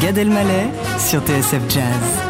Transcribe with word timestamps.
Gad 0.00 0.18
Elmaleh 0.18 0.68
sur 0.98 1.20
TSF 1.20 1.62
Jazz. 1.68 2.25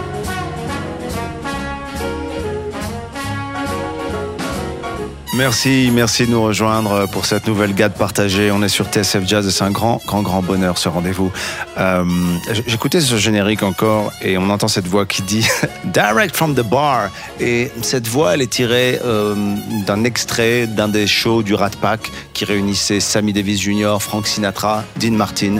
Merci, 5.37 5.91
merci 5.93 6.25
de 6.25 6.31
nous 6.31 6.43
rejoindre 6.43 7.07
pour 7.11 7.27
cette 7.27 7.47
nouvelle 7.47 7.75
GAD 7.75 7.93
partagée. 7.93 8.51
On 8.51 8.63
est 8.63 8.71
sur 8.71 8.87
TSF 8.87 9.29
Jazz 9.29 9.47
et 9.47 9.51
c'est 9.51 9.65
un 9.65 9.71
grand, 9.71 10.01
grand, 10.07 10.23
grand 10.23 10.41
bonheur 10.41 10.79
ce 10.79 10.89
rendez-vous. 10.89 11.31
Euh, 11.77 12.05
J'écoutais 12.67 13.03
ce 13.03 13.19
générique 13.19 13.63
encore 13.63 14.13
et 14.23 14.39
on 14.39 14.49
entend 14.49 14.69
cette 14.69 14.87
voix 14.87 15.05
qui 15.05 15.21
dit 15.21 15.47
Direct 15.85 16.35
from 16.35 16.55
the 16.55 16.63
bar. 16.63 17.11
Et 17.39 17.71
cette 17.83 18.09
voix, 18.09 18.33
elle 18.33 18.41
est 18.41 18.51
tirée 18.51 18.99
euh, 19.05 19.35
d'un 19.87 20.05
extrait 20.05 20.67
d'un 20.67 20.89
des 20.89 21.07
shows 21.07 21.43
du 21.43 21.53
Rat 21.53 21.71
Pack 21.83 22.11
qui 22.33 22.47
réunissait 22.47 23.01
Sammy 23.01 23.35
Davis 23.35 23.61
Jr., 23.61 23.97
Frank 24.01 24.27
Sinatra, 24.27 24.85
Dean 24.99 25.13
Martin. 25.13 25.59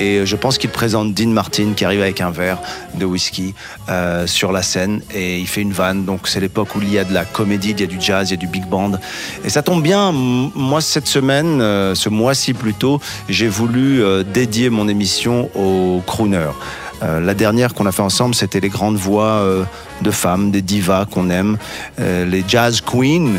Et 0.00 0.24
je 0.24 0.36
pense 0.36 0.56
qu'il 0.56 0.70
présente 0.70 1.12
Dean 1.12 1.28
Martin 1.28 1.74
qui 1.76 1.84
arrive 1.84 2.00
avec 2.00 2.22
un 2.22 2.30
verre 2.30 2.58
de 2.94 3.04
whisky 3.04 3.54
euh, 3.90 4.26
sur 4.26 4.52
la 4.52 4.62
scène 4.62 5.02
et 5.14 5.38
il 5.38 5.46
fait 5.46 5.60
une 5.60 5.72
vanne. 5.72 6.06
Donc 6.06 6.28
c'est 6.28 6.40
l'époque 6.40 6.74
où 6.76 6.80
il 6.80 6.90
y 6.90 6.98
a 6.98 7.04
de 7.04 7.12
la 7.12 7.26
comédie, 7.26 7.70
il 7.70 7.80
y 7.80 7.84
a 7.84 7.86
du 7.86 8.00
jazz, 8.00 8.30
il 8.30 8.32
y 8.32 8.34
a 8.34 8.38
du 8.38 8.46
big 8.46 8.66
band. 8.66 8.92
Et 9.44 9.50
ça 9.50 9.62
tombe 9.62 9.82
bien, 9.82 10.12
moi 10.12 10.80
cette 10.80 11.06
semaine, 11.06 11.60
euh, 11.60 11.94
ce 11.94 12.08
mois-ci 12.08 12.54
plutôt, 12.54 13.00
j'ai 13.28 13.48
voulu 13.48 14.02
euh, 14.02 14.22
dédier 14.22 14.70
mon 14.70 14.88
émission 14.88 15.50
aux 15.54 16.02
crooners. 16.06 16.52
Euh, 17.02 17.20
la 17.20 17.34
dernière 17.34 17.74
qu'on 17.74 17.86
a 17.86 17.92
fait 17.92 18.02
ensemble, 18.02 18.34
c'était 18.34 18.60
les 18.60 18.68
grandes 18.68 18.96
voix 18.96 19.44
de 20.02 20.10
femmes, 20.10 20.50
des 20.50 20.62
divas 20.62 21.06
qu'on 21.06 21.30
aime, 21.30 21.58
les 21.98 22.44
jazz 22.46 22.80
queens. 22.80 23.34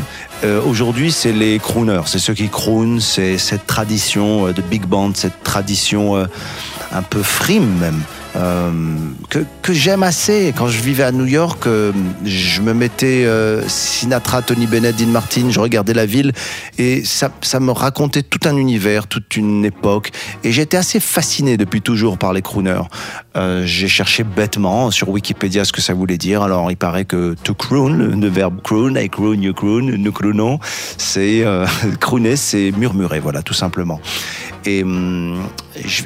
Aujourd'hui, 0.66 1.12
c'est 1.12 1.34
les 1.34 1.60
crooners, 1.60 2.04
c'est 2.06 2.20
ceux 2.20 2.34
qui 2.34 2.48
croonent, 2.48 3.02
c'est 3.02 3.38
cette 3.38 3.68
tradition 3.68 4.48
de 4.48 4.62
big 4.62 4.86
band, 4.86 5.12
cette 5.14 5.44
tradition 5.44 6.16
un 6.92 7.02
peu 7.02 7.22
frime 7.22 7.78
même. 7.80 8.02
Euh, 8.36 8.72
que, 9.30 9.40
que 9.62 9.74
j'aime 9.74 10.04
assez. 10.04 10.54
Quand 10.56 10.68
je 10.68 10.82
vivais 10.82 11.04
à 11.04 11.12
New 11.12 11.26
York, 11.26 11.66
euh, 11.66 11.92
je 12.26 12.62
me 12.62 12.74
mettais 12.74 13.26
euh, 13.26 13.68
Sinatra, 13.68 14.42
Tony 14.42 14.68
Bennett, 14.68 14.96
Dean 14.96 15.08
Martin, 15.08 15.50
je 15.50 15.60
regardais 15.60 15.94
la 15.94 16.06
ville 16.06 16.32
et 16.78 17.04
ça, 17.04 17.32
ça 17.42 17.60
me 17.60 17.72
racontait 17.72 18.22
tout 18.22 18.48
un 18.48 18.56
univers, 18.56 19.08
toute 19.08 19.36
une 19.36 19.66
époque. 19.66 20.12
Et 20.44 20.52
j'étais 20.52 20.78
assez 20.78 21.00
fasciné 21.00 21.58
depuis 21.58 21.82
toujours 21.82 22.18
par 22.18 22.34
les 22.34 22.42
crooners. 22.42 22.84
J'ai 23.36 23.88
cherché 23.88 24.24
bêtement 24.24 24.92
sur 24.92 25.10
Wikipédia 25.10 25.64
ce 25.64 25.72
que 25.72 25.82
ça 25.82 25.94
voulait 25.94 26.18
dire. 26.18 26.42
Alors 26.42 26.72
il 26.72 26.78
paraît 26.78 27.06
que 27.06 27.36
to 27.44 27.54
croon, 27.54 27.90
le 27.90 28.28
verbe 28.28 28.62
croon, 28.62 28.96
I 28.96 29.10
croon, 29.10 29.36
you 29.36 29.54
croon, 29.54 29.94
nous 29.98 30.12
croonons, 30.12 30.60
c'est 30.98 31.46
crooner, 32.00 32.36
c'est 32.36 32.72
murmurer, 32.72 33.20
voilà, 33.20 33.42
tout 33.42 33.54
simplement. 33.54 34.00
Et 34.66 34.84
hum, 34.84 35.38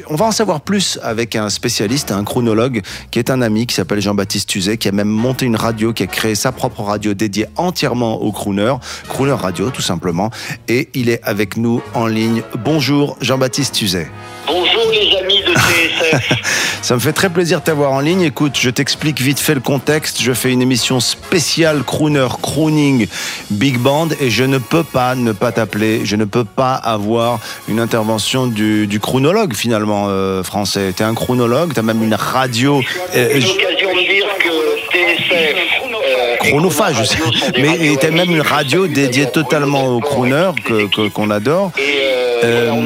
on 0.08 0.16
va 0.16 0.26
en 0.26 0.32
savoir 0.32 0.62
plus 0.62 1.00
avec 1.02 1.36
un 1.36 1.50
spécialiste, 1.50 2.12
un 2.12 2.24
chronologue, 2.24 2.82
qui 3.12 3.20
est 3.20 3.30
un 3.30 3.42
ami 3.42 3.66
qui 3.66 3.76
s'appelle 3.76 4.02
Jean-Baptiste 4.02 4.50
Tuzet, 4.50 4.78
qui 4.78 4.88
a 4.88 4.92
même 4.92 5.08
monté 5.08 5.46
une 5.46 5.56
radio, 5.56 5.94
qui 5.94 6.04
a 6.04 6.08
créé 6.08 6.36
sa 6.36 6.52
propre 6.52 6.82
radio 6.82 7.14
dédiée 7.14 7.48
entièrement 7.58 8.22
aux 8.22 8.32
crooners, 8.32 8.76
Crooner 9.10 9.34
Radio 9.34 9.70
tout 9.70 9.82
simplement. 9.82 10.30
Et 10.68 10.90
il 10.94 11.10
est 11.10 11.22
avec 11.24 11.58
nous 11.58 11.82
en 11.94 12.08
ligne. 12.08 12.44
Bonjour 12.64 13.18
Jean-Baptiste 13.22 13.74
Tuzet. 13.76 14.10
Bonjour 14.48 14.92
les 14.92 15.18
amis 15.18 15.42
de 15.42 15.54
TSF. 15.54 15.92
Ça 16.82 16.96
me 16.96 17.00
fait 17.00 17.14
très 17.14 17.30
plaisir 17.30 17.60
de 17.60 17.66
t'avoir 17.66 17.92
en 17.92 18.00
ligne. 18.00 18.22
Écoute, 18.22 18.58
je 18.60 18.70
t'explique 18.70 19.22
vite 19.22 19.40
fait 19.40 19.54
le 19.54 19.62
contexte. 19.62 20.22
Je 20.22 20.34
fais 20.34 20.52
une 20.52 20.62
émission 20.62 21.00
spéciale 21.00 21.84
crooner, 21.84 22.28
crooning, 22.42 23.08
big 23.52 23.78
band 23.78 24.10
et 24.20 24.30
je 24.30 24.44
ne 24.44 24.58
peux 24.58 24.84
pas 24.84 25.16
ne 25.16 25.32
pas 25.32 25.52
t'appeler. 25.52 26.06
Je 26.06 26.16
ne 26.16 26.26
peux 26.26 26.44
pas 26.44 26.74
avoir 26.76 27.40
une 27.68 27.80
intervention 27.80 28.48
du, 28.48 28.88
du 28.88 29.00
chronologue 29.00 29.56
finalement 29.56 30.08
euh, 30.10 30.44
français. 30.44 30.94
T'es 30.96 31.04
un 31.04 31.14
chronologue, 31.14 31.74
t'as 31.74 31.82
même 31.82 32.04
une 32.04 32.16
radio. 32.16 32.82
C'est 33.12 33.40
l'occasion 33.40 33.94
de 33.94 34.08
dire 34.08 34.28
que 34.40 34.74
TSF 34.92 35.74
euh, 36.06 36.36
chronophage. 36.38 37.18
Mais 37.58 37.96
t'as 38.00 38.12
même 38.12 38.32
une 38.32 38.42
radio 38.42 38.88
dédiée 38.88 39.28
totalement 39.28 39.88
aux 39.88 40.00
crooners 40.00 40.52
que 40.64 41.08
qu'on 41.10 41.30
adore. 41.30 41.72
Et 41.78 42.00
euh, 42.44 42.72
on 42.72 42.84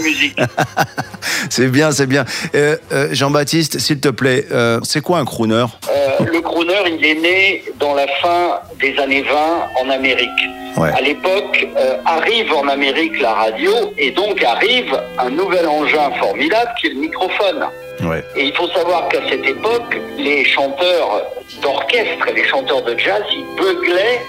bonne 0.00 0.08
musique. 0.08 0.36
c'est 1.50 1.68
bien, 1.68 1.90
c'est 1.92 2.06
bien. 2.06 2.24
Euh, 2.54 2.76
euh, 2.92 3.08
Jean-Baptiste, 3.12 3.78
s'il 3.78 4.00
te 4.00 4.08
plaît, 4.08 4.46
euh, 4.50 4.80
c'est 4.82 5.00
quoi 5.00 5.18
un 5.18 5.24
crooner? 5.24 5.66
Le 6.20 6.40
crooner, 6.40 6.74
il 6.98 7.04
est 7.04 7.14
né 7.14 7.64
dans 7.78 7.94
la 7.94 8.06
fin 8.20 8.60
des 8.80 8.98
années 8.98 9.22
20 9.22 9.84
en 9.84 9.90
Amérique. 9.90 10.28
Ouais. 10.76 10.90
À 10.96 11.00
l'époque, 11.00 11.66
arrive 12.04 12.52
en 12.52 12.68
Amérique 12.68 13.20
la 13.20 13.34
radio 13.34 13.72
et 13.98 14.12
donc 14.12 14.42
arrive 14.42 14.96
un 15.18 15.30
nouvel 15.30 15.66
engin 15.66 16.10
formidable 16.20 16.70
qui 16.80 16.86
est 16.86 16.90
le 16.90 17.00
microphone. 17.00 17.66
Ouais. 18.02 18.24
Et 18.36 18.44
il 18.44 18.54
faut 18.54 18.68
savoir 18.68 19.08
qu'à 19.08 19.18
cette 19.28 19.44
époque, 19.44 19.98
les 20.16 20.44
chanteurs 20.44 21.22
d'orchestre 21.60 22.28
et 22.28 22.34
les 22.34 22.44
chanteurs 22.44 22.82
de 22.82 22.96
jazz, 22.96 23.22
ils 23.32 23.44
beuglaient 23.56 24.20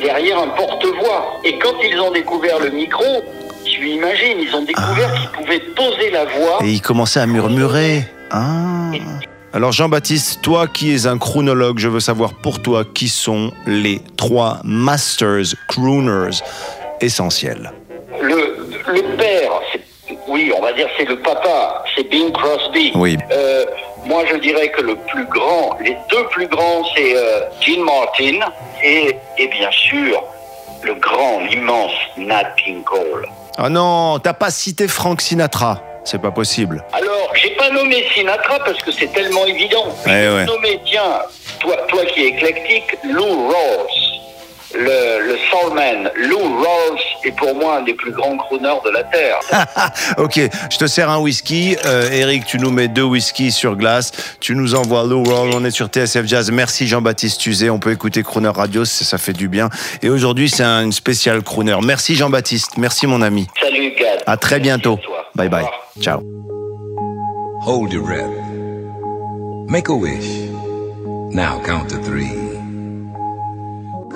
derrière 0.00 0.38
un 0.38 0.48
porte-voix. 0.48 1.40
Et 1.44 1.58
quand 1.58 1.74
ils 1.82 1.98
ont 2.00 2.10
découvert 2.10 2.58
le 2.58 2.70
micro, 2.70 3.22
tu 3.64 3.88
imagines, 3.88 4.38
ils 4.40 4.54
ont 4.54 4.64
découvert 4.64 5.12
qu'ils 5.14 5.30
pouvaient 5.30 5.60
poser 5.74 6.10
la 6.10 6.24
voix. 6.24 6.58
Et 6.62 6.70
il 6.70 6.80
commençait 6.80 7.20
à 7.20 7.26
murmurer. 7.26 8.04
Ah. 8.30 8.90
Alors 9.52 9.72
Jean-Baptiste, 9.72 10.42
toi 10.42 10.66
qui 10.66 10.94
es 10.94 11.06
un 11.06 11.18
chronologue, 11.18 11.78
je 11.78 11.88
veux 11.88 12.00
savoir 12.00 12.34
pour 12.34 12.60
toi 12.60 12.84
qui 12.84 13.08
sont 13.08 13.52
les 13.66 14.00
trois 14.16 14.58
masters 14.64 15.54
crooners 15.68 16.38
essentiels. 17.00 17.72
Le, 18.20 18.68
le 18.88 19.16
père, 19.16 19.52
oui, 20.28 20.52
on 20.56 20.60
va 20.60 20.72
dire 20.72 20.88
c'est 20.98 21.08
le 21.08 21.18
papa, 21.20 21.84
c'est 21.94 22.08
Bing 22.10 22.32
Crosby. 22.32 22.92
Oui. 22.96 23.16
Euh, 23.30 23.64
moi, 24.06 24.24
je 24.30 24.36
dirais 24.36 24.70
que 24.70 24.82
le 24.82 24.96
plus 24.96 25.24
grand, 25.26 25.78
les 25.80 25.96
deux 26.10 26.24
plus 26.30 26.46
grands, 26.48 26.82
c'est 26.94 27.16
euh, 27.16 27.40
Gene 27.60 27.84
Martin 27.84 28.40
et, 28.82 29.16
et 29.38 29.48
bien 29.48 29.70
sûr 29.70 30.22
le 30.82 30.94
grand, 30.94 31.40
l'immense 31.48 31.92
Nat 32.18 32.54
King 32.62 32.82
Cole. 32.82 33.26
Ah 33.56 33.68
non, 33.68 34.18
t'as 34.18 34.32
pas 34.32 34.50
cité 34.50 34.88
Frank 34.88 35.20
Sinatra. 35.20 35.80
C'est 36.04 36.20
pas 36.20 36.30
possible. 36.32 36.84
Alors, 36.92 37.30
j'ai 37.34 37.50
pas 37.50 37.70
nommé 37.70 38.04
Sinatra 38.14 38.58
parce 38.64 38.78
que 38.82 38.90
c'est 38.92 39.12
tellement 39.12 39.46
évident. 39.46 39.86
Ouais, 40.04 40.22
J'ai 40.22 40.28
ouais. 40.28 40.44
nommé, 40.44 40.80
tiens, 40.84 41.20
toi, 41.60 41.76
toi 41.88 42.04
qui 42.06 42.24
es 42.24 42.28
éclectique, 42.28 42.96
Lou 43.04 43.48
Rawls. 43.48 43.86
Le, 44.76 45.28
le 45.28 45.36
soulman, 45.50 46.10
Lou 46.16 46.38
Rawls 46.38 46.98
est 47.24 47.30
pour 47.36 47.54
moi 47.54 47.78
un 47.78 47.82
des 47.82 47.94
plus 47.94 48.10
grands 48.10 48.36
crooners 48.36 48.80
de 48.84 48.90
la 48.90 49.04
Terre. 49.04 49.38
ok, 50.18 50.40
je 50.70 50.76
te 50.78 50.86
sers 50.86 51.08
un 51.08 51.18
whisky. 51.18 51.76
Euh, 51.84 52.10
Eric, 52.10 52.44
tu 52.44 52.58
nous 52.58 52.70
mets 52.70 52.88
deux 52.88 53.02
whisky 53.04 53.52
sur 53.52 53.76
glace. 53.76 54.10
Tu 54.40 54.54
nous 54.56 54.74
envoies 54.74 55.04
Lou 55.04 55.22
Roll. 55.22 55.50
On 55.54 55.64
est 55.64 55.70
sur 55.70 55.86
TSF 55.86 56.26
Jazz. 56.26 56.50
Merci 56.50 56.88
Jean-Baptiste 56.88 57.40
Tuzet. 57.40 57.70
On 57.70 57.78
peut 57.78 57.92
écouter 57.92 58.22
Crooner 58.24 58.48
Radio, 58.54 58.84
ça 58.84 59.04
ça 59.04 59.16
fait 59.18 59.32
du 59.32 59.48
bien. 59.48 59.68
Et 60.02 60.08
aujourd'hui, 60.10 60.50
c'est 60.50 60.64
un- 60.64 60.82
une 60.82 60.92
spéciale 60.92 61.42
Crooner. 61.42 61.76
Merci 61.82 62.16
Jean-Baptiste. 62.16 62.72
Merci 62.76 63.06
mon 63.06 63.22
ami. 63.22 63.46
Salut, 63.62 63.92
Gad. 63.96 64.22
À 64.26 64.36
très 64.36 64.56
Merci 64.56 64.62
bientôt. 64.62 64.98
à. 65.16 65.22
Bye 65.36 65.48
bye. 65.48 65.66
Ciao. 66.00 66.20
Hold 67.64 67.92
your 67.92 68.02
breath. 68.04 68.26
Make 69.68 69.88
a 69.88 69.94
wish. 69.94 70.50
Now 71.32 71.60
count 71.64 71.88
to 71.90 71.96
three. 72.02 72.53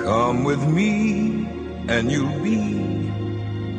Come 0.03 0.43
with 0.43 0.61
me 0.67 1.47
and 1.87 2.11
you'll 2.11 2.39
be 2.43 2.59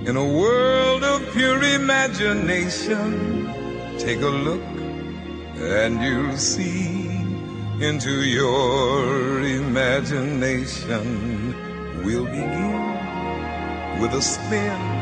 in 0.08 0.16
a 0.16 0.24
world 0.24 1.04
of 1.04 1.32
pure 1.32 1.62
imagination. 1.62 3.48
Take 3.98 4.20
a 4.20 4.28
look 4.28 4.62
and 5.56 6.02
you'll 6.02 6.36
see 6.36 7.08
into 7.80 8.22
your 8.22 9.42
imagination. 9.42 11.54
We'll 12.04 12.26
begin 12.26 14.00
with 14.00 14.14
a 14.14 14.22
spin 14.22 15.00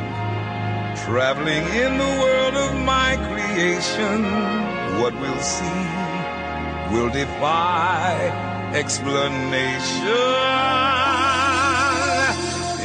Traveling 1.05 1.65
in 1.69 1.97
the 1.97 2.05
world 2.21 2.55
of 2.55 2.75
my 2.85 3.17
creation, 3.29 4.25
what 5.01 5.15
we'll 5.15 5.41
see 5.41 5.87
will 6.93 7.09
defy 7.09 8.73
explanation. 8.75 10.88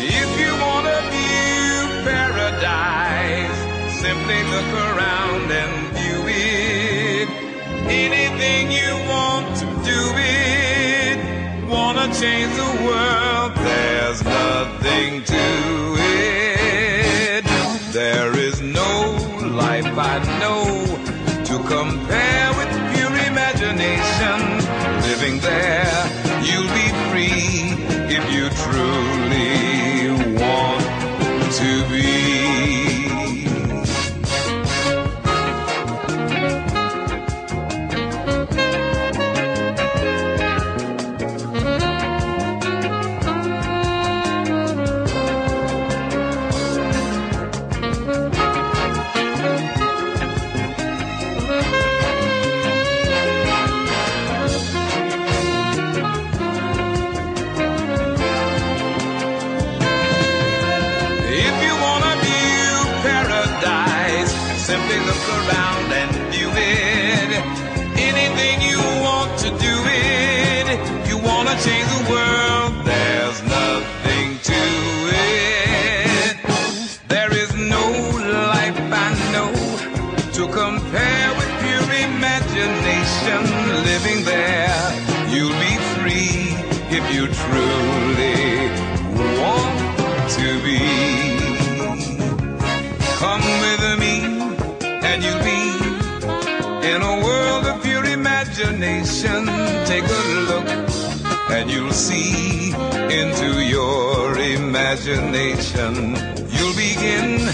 If 0.05 0.37
you 0.37 0.51
want 0.61 0.85
to 0.85 0.99
view 1.15 2.03
paradise, 2.03 3.57
simply 4.01 4.43
look 4.51 4.71
around 4.91 5.49
and 5.49 5.73
view 5.95 6.23
it. 6.27 7.29
Anything 7.87 8.69
you 8.69 8.93
want 9.07 9.55
to 9.61 9.65
do 9.85 10.01
it. 10.17 11.69
Wanna 11.69 12.13
change 12.13 12.53
the 12.53 12.83
world. 12.83 13.55
There's 13.55 14.21
nothing 14.25 15.23
to 15.23 15.92
to 80.33 80.47
compare 80.47 81.29
with 81.37 81.51
pure 81.61 81.91
imagination. 82.09 83.41
Living 83.85 84.25
there, 84.25 84.75
you'll 85.29 85.59
be 85.59 85.75
free 85.93 86.57
if 86.89 87.03
you 87.13 87.27
truly 87.27 88.67
want 89.39 89.77
to 90.31 90.47
be. 90.65 90.81
Come 93.21 93.45
with 93.61 93.83
me, 93.99 94.15
and 95.07 95.23
you'll 95.23 95.43
be 95.43 95.63
in 96.87 96.99
a 97.01 97.15
world 97.23 97.65
of 97.67 97.83
pure 97.83 98.05
imagination. 98.05 99.45
Take 99.85 100.05
a 100.05 100.23
look, 100.49 100.67
and 101.51 101.69
you'll 101.69 101.91
see 101.91 102.73
into 103.21 103.61
your 103.63 104.35
imagination. 104.39 106.15
You'll 106.49 106.75
begin 106.75 107.45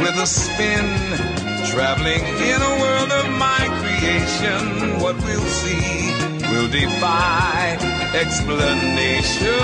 with 0.00 0.16
a 0.16 0.26
spin, 0.26 1.51
traveling 1.72 2.20
in 2.20 2.60
a 2.60 2.72
world 2.82 3.10
of 3.10 3.26
my 3.38 3.64
creation. 3.80 5.00
What 5.00 5.16
we'll 5.24 5.40
see 5.40 6.12
will 6.52 6.68
defy 6.68 7.78
explanation. 8.12 9.56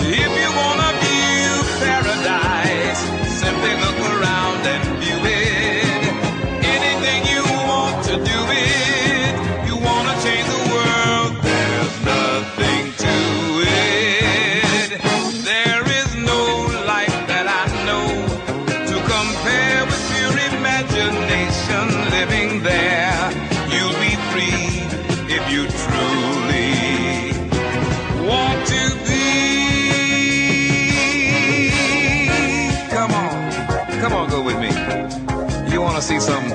If 0.00 0.32
you 0.40 0.50
wanna 0.60 0.90
view 1.04 1.52
paradise, 1.84 3.00
simply 3.42 3.74
look 3.84 3.98
around 4.12 4.66
and 4.66 4.84
view 5.02 5.20
it. 5.22 5.55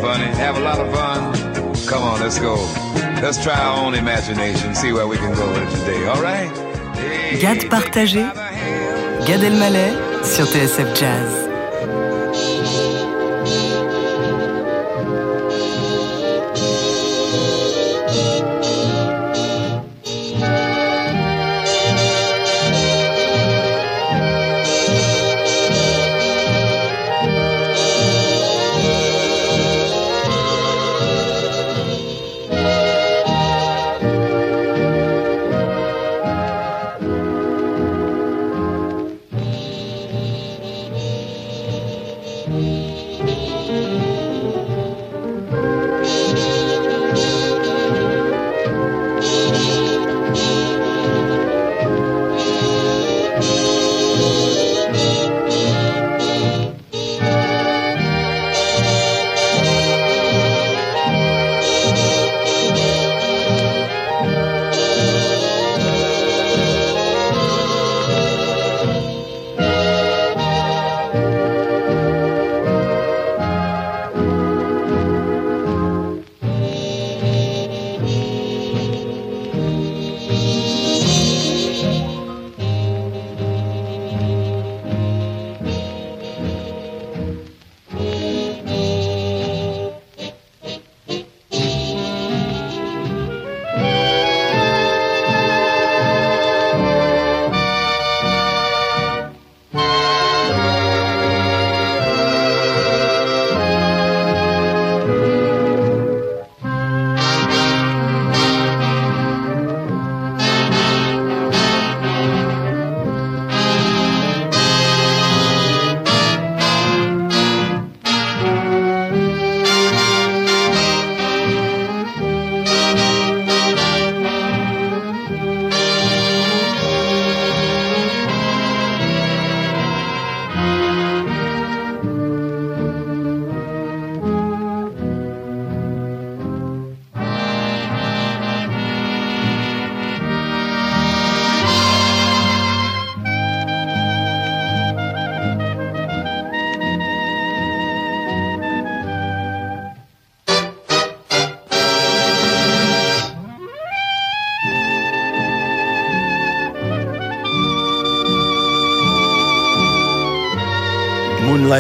Funny? 0.02 0.26
Have 0.36 0.58
a 0.58 0.60
lot 0.60 0.80
of 0.80 0.92
fun? 0.94 1.22
Come 1.88 2.04
on, 2.04 2.20
let's 2.20 2.40
go. 2.40 2.56
Let's 3.22 3.42
try 3.44 3.54
our 3.54 3.86
own 3.86 3.94
imagination, 3.94 4.74
see 4.74 4.92
where 4.92 5.08
we 5.08 5.18
can 5.18 5.34
go 5.36 5.48
with 5.52 5.62
it 5.62 5.80
today, 5.80 6.08
all 6.08 6.22
right? 6.22 6.50
Hey, 6.98 7.40
Gad 7.40 7.70
partagé. 7.70 8.26
Gad 9.28 9.44
Elmaleh 9.44 9.94
sur 10.24 10.46
TSF 10.46 10.94
Jazz. 11.00 11.41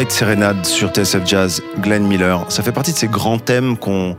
Moonlight 0.01 0.17
Serenade 0.17 0.65
sur 0.65 0.89
TSF 0.89 1.27
Jazz, 1.27 1.61
Glenn 1.77 2.07
Miller. 2.07 2.43
Ça 2.49 2.63
fait 2.63 2.71
partie 2.71 2.91
de 2.91 2.97
ces 2.97 3.07
grands 3.07 3.37
thèmes 3.37 3.77
qu'on 3.77 4.15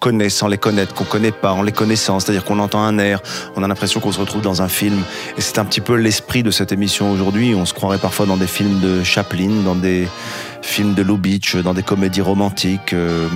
connaît 0.00 0.30
sans 0.30 0.48
les 0.48 0.56
connaître, 0.56 0.94
qu'on 0.94 1.04
connaît 1.04 1.30
pas 1.30 1.52
en 1.52 1.60
les 1.60 1.72
connaissant. 1.72 2.18
C'est-à-dire 2.20 2.42
qu'on 2.42 2.58
entend 2.58 2.82
un 2.82 2.96
air, 2.96 3.20
on 3.54 3.62
a 3.62 3.68
l'impression 3.68 4.00
qu'on 4.00 4.12
se 4.12 4.18
retrouve 4.18 4.40
dans 4.40 4.62
un 4.62 4.68
film. 4.68 5.02
Et 5.36 5.42
c'est 5.42 5.58
un 5.58 5.66
petit 5.66 5.82
peu 5.82 5.94
l'esprit 5.96 6.42
de 6.42 6.50
cette 6.50 6.72
émission 6.72 7.10
aujourd'hui. 7.10 7.54
On 7.54 7.66
se 7.66 7.74
croirait 7.74 7.98
parfois 7.98 8.24
dans 8.24 8.38
des 8.38 8.46
films 8.46 8.80
de 8.80 9.02
Chaplin, 9.02 9.50
dans 9.62 9.74
des 9.74 10.08
films 10.62 10.94
de 10.94 11.02
Lou 11.02 11.18
Beach, 11.18 11.56
dans 11.56 11.74
des 11.74 11.82
comédies 11.82 12.22
romantiques. 12.22 12.94
Euh, 12.94 13.28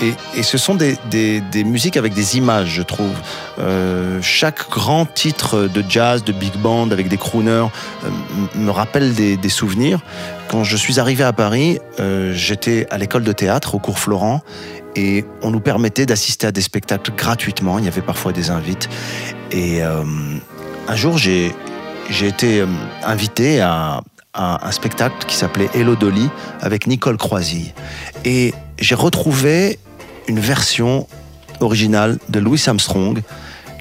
et, 0.00 0.42
ce 0.42 0.58
sont 0.58 0.74
des, 0.74 1.64
musiques 1.64 1.96
avec 1.96 2.14
des 2.14 2.36
images, 2.36 2.68
je 2.68 2.82
trouve. 2.82 3.14
Euh, 3.58 4.18
chaque 4.22 4.68
grand 4.68 5.06
titre 5.06 5.68
de 5.72 5.84
jazz, 5.88 6.24
de 6.24 6.32
big 6.32 6.56
band, 6.56 6.90
avec 6.90 7.08
des 7.08 7.16
crooners, 7.16 7.68
euh, 8.04 8.08
me 8.56 8.70
rappelle 8.70 9.14
des, 9.14 9.48
souvenirs. 9.48 10.00
Quand 10.48 10.64
je 10.64 10.76
suis 10.76 10.98
arrivé 10.98 11.24
à 11.24 11.32
Paris, 11.32 11.78
euh, 12.00 12.32
j'étais 12.34 12.86
à 12.90 12.98
l'école 12.98 13.22
de 13.24 13.32
théâtre, 13.32 13.74
au 13.74 13.78
cours 13.78 13.98
Florent, 13.98 14.42
et 14.96 15.24
on 15.42 15.50
nous 15.50 15.60
permettait 15.60 16.06
d'assister 16.06 16.46
à 16.46 16.52
des 16.52 16.62
spectacles 16.62 17.12
gratuitement. 17.16 17.78
Il 17.78 17.84
y 17.84 17.88
avait 17.88 18.02
parfois 18.02 18.32
des 18.32 18.50
invites. 18.50 18.88
Et 19.50 19.82
un 19.82 20.96
jour, 20.96 21.18
j'ai 21.18 21.52
été 22.20 22.64
invité 23.04 23.60
à, 23.60 24.02
à 24.34 24.66
un 24.66 24.70
spectacle 24.72 25.26
qui 25.26 25.36
s'appelait 25.36 25.68
Hello 25.74 25.96
Dolly 25.96 26.28
avec 26.60 26.86
Nicole 26.86 27.16
Croisille. 27.16 27.72
Et 28.24 28.54
j'ai 28.78 28.94
retrouvé 28.94 29.78
une 30.28 30.40
version 30.40 31.06
originale 31.60 32.18
de 32.28 32.40
Louis 32.40 32.62
Armstrong. 32.66 33.22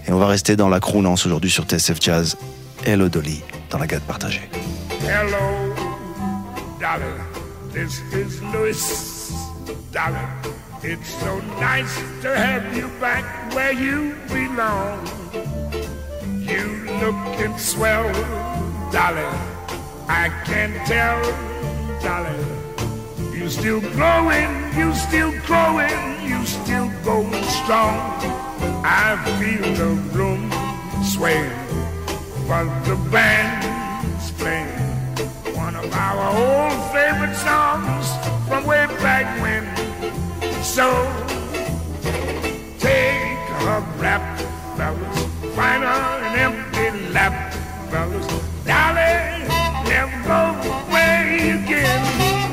Et 0.07 0.11
on 0.11 0.17
va 0.17 0.27
rester 0.27 0.55
dans 0.55 0.69
la 0.69 0.79
croonance 0.79 1.25
aujourd'hui 1.25 1.49
sur 1.49 1.65
TSF 1.65 1.97
Jazz. 2.01 2.37
Hello 2.85 3.09
Dolly, 3.09 3.41
dans 3.69 3.77
la 3.77 3.87
gade 3.87 4.01
partagée. 4.01 4.49
Hello 5.01 5.73
Dolly, 6.79 7.13
this 7.73 8.01
is 8.13 8.41
Louis 8.53 8.77
Dolly. 9.91 10.17
It's 10.83 11.09
so 11.21 11.39
nice 11.61 11.97
to 12.21 12.35
have 12.35 12.75
you 12.75 12.89
back 12.99 13.23
where 13.53 13.71
you 13.71 14.15
belong. 14.27 14.99
You 16.41 16.83
looking 16.99 17.57
swell, 17.57 18.11
Dolly. 18.91 19.23
I 20.09 20.29
can 20.45 20.73
tell, 20.85 21.21
Dolly. 22.01 22.62
You 23.43 23.49
still 23.49 23.81
growing, 23.81 24.49
you 24.73 24.95
still 24.95 25.33
growing, 25.41 25.99
you 26.23 26.45
still 26.45 26.89
going 27.03 27.43
strong. 27.43 27.99
I 28.85 29.19
feel 29.37 29.73
the 29.75 29.89
room 30.15 30.49
swaying, 31.03 31.51
but 32.47 32.71
the 32.85 32.95
band's 33.11 34.31
playing 34.39 34.79
one 35.57 35.75
of 35.75 35.91
our 35.91 36.23
old 36.39 36.79
favorite 36.93 37.35
songs 37.35 38.07
from 38.47 38.65
way 38.65 38.85
back 39.03 39.27
when. 39.41 39.67
So 40.63 40.87
take 42.79 43.43
a 43.59 43.83
rap, 43.99 44.39
fellas, 44.77 45.25
find 45.53 45.83
an 45.83 46.39
empty 46.39 47.11
lap, 47.11 47.53
fellas. 47.91 48.25
Dolly, 48.63 49.43
never 49.89 50.23
go 50.29 50.87
away 50.87 51.59
again. 51.61 52.52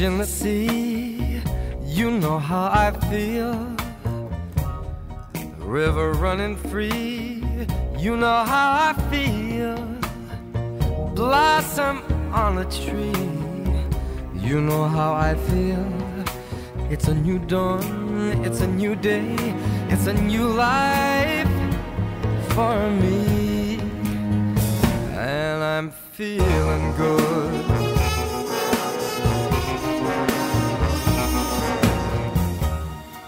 In 0.00 0.18
the 0.18 0.26
sea, 0.26 1.42
you 1.84 2.12
know 2.12 2.38
how 2.38 2.66
I 2.66 2.92
feel. 3.10 3.52
River 5.58 6.12
running 6.12 6.56
free, 6.56 7.42
you 7.98 8.16
know 8.16 8.44
how 8.44 8.68
I 8.88 8.92
feel. 9.10 9.76
Blossom 11.16 12.04
on 12.32 12.58
a 12.58 12.64
tree, 12.66 13.26
you 14.40 14.60
know 14.60 14.84
how 14.84 15.14
I 15.14 15.34
feel. 15.50 15.84
It's 16.92 17.08
a 17.08 17.14
new 17.14 17.40
dawn, 17.40 18.44
it's 18.44 18.60
a 18.60 18.68
new 18.68 18.94
day, 18.94 19.34
it's 19.88 20.06
a 20.06 20.14
new 20.14 20.46
life 20.46 21.50
for 22.50 22.88
me. 23.02 23.80
And 25.16 25.60
I'm 25.60 25.90
feeling 25.90 26.94
good. 26.96 27.87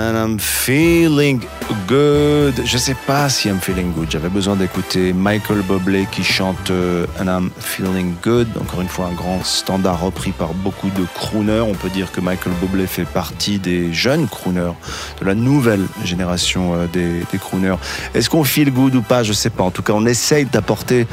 And 0.00 0.16
I'm 0.16 0.38
feeling 0.38 1.42
good. 1.86 2.54
Je 2.64 2.78
sais 2.78 2.96
pas 3.06 3.28
si 3.28 3.48
I'm 3.48 3.60
feeling 3.60 3.92
good. 3.92 4.10
J'avais 4.10 4.30
besoin 4.30 4.56
d'écouter 4.56 5.12
Michael 5.12 5.60
Bublé 5.60 6.06
qui 6.10 6.24
chante 6.24 6.70
euh, 6.70 7.04
And 7.20 7.26
I'm 7.26 7.50
feeling 7.58 8.14
good. 8.22 8.48
Encore 8.58 8.80
une 8.80 8.88
fois, 8.88 9.08
un 9.08 9.12
grand 9.12 9.44
standard 9.44 10.00
repris 10.00 10.32
par 10.32 10.54
beaucoup 10.54 10.88
de 10.88 11.04
crooners. 11.14 11.60
On 11.60 11.74
peut 11.74 11.90
dire 11.90 12.12
que 12.12 12.22
Michael 12.22 12.54
Bublé 12.62 12.86
fait 12.86 13.04
partie 13.04 13.58
des 13.58 13.92
jeunes 13.92 14.26
crooners, 14.26 14.72
de 15.20 15.26
la 15.26 15.34
nouvelle 15.34 15.84
génération 16.02 16.72
euh, 16.76 16.86
des, 16.86 17.38
crooners. 17.38 17.76
Est-ce 18.14 18.30
qu'on 18.30 18.44
feel 18.44 18.72
good 18.72 18.94
ou 18.94 19.02
pas? 19.02 19.22
Je 19.22 19.34
sais 19.34 19.50
pas. 19.50 19.64
En 19.64 19.70
tout 19.70 19.82
cas, 19.82 19.92
on 19.92 20.06
essaye 20.06 20.46
d'apporter 20.46 21.06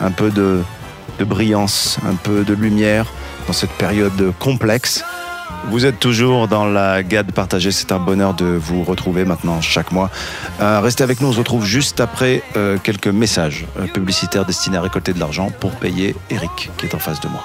un 0.00 0.10
peu 0.10 0.30
de 0.30 0.64
brillance, 1.20 1.98
un 2.08 2.16
peu 2.16 2.42
de 2.42 2.54
lumière 2.54 3.06
dans 3.46 3.52
cette 3.52 3.70
période 3.70 4.32
complexe. 4.40 5.04
Vous 5.68 5.86
êtes 5.86 6.00
toujours 6.00 6.48
dans 6.48 6.66
la 6.66 7.02
GAD 7.02 7.32
partagée. 7.32 7.70
C'est 7.70 7.92
un 7.92 7.98
bonheur 7.98 8.34
de 8.34 8.44
vous 8.44 8.82
retrouver 8.82 9.24
maintenant 9.24 9.60
chaque 9.60 9.92
mois. 9.92 10.10
Euh, 10.60 10.80
restez 10.80 11.04
avec 11.04 11.20
nous. 11.20 11.28
On 11.28 11.32
se 11.32 11.38
retrouve 11.38 11.64
juste 11.64 12.00
après 12.00 12.42
euh, 12.56 12.78
quelques 12.82 13.08
messages 13.08 13.66
euh, 13.78 13.86
publicitaires 13.86 14.44
destinés 14.44 14.76
à 14.76 14.82
récolter 14.82 15.12
de 15.12 15.20
l'argent 15.20 15.50
pour 15.60 15.70
payer 15.72 16.14
Eric 16.30 16.70
qui 16.76 16.86
est 16.86 16.94
en 16.94 16.98
face 16.98 17.20
de 17.20 17.28
moi. 17.28 17.44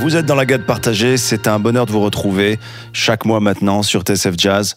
Vous 0.00 0.16
êtes 0.16 0.26
dans 0.26 0.34
la 0.34 0.46
gade 0.46 0.66
partagée, 0.66 1.16
c'est 1.16 1.46
un 1.46 1.60
bonheur 1.60 1.86
de 1.86 1.92
vous 1.92 2.00
retrouver 2.00 2.58
chaque 2.92 3.24
mois 3.24 3.38
maintenant 3.38 3.84
sur 3.84 4.02
TSF 4.02 4.34
Jazz. 4.36 4.76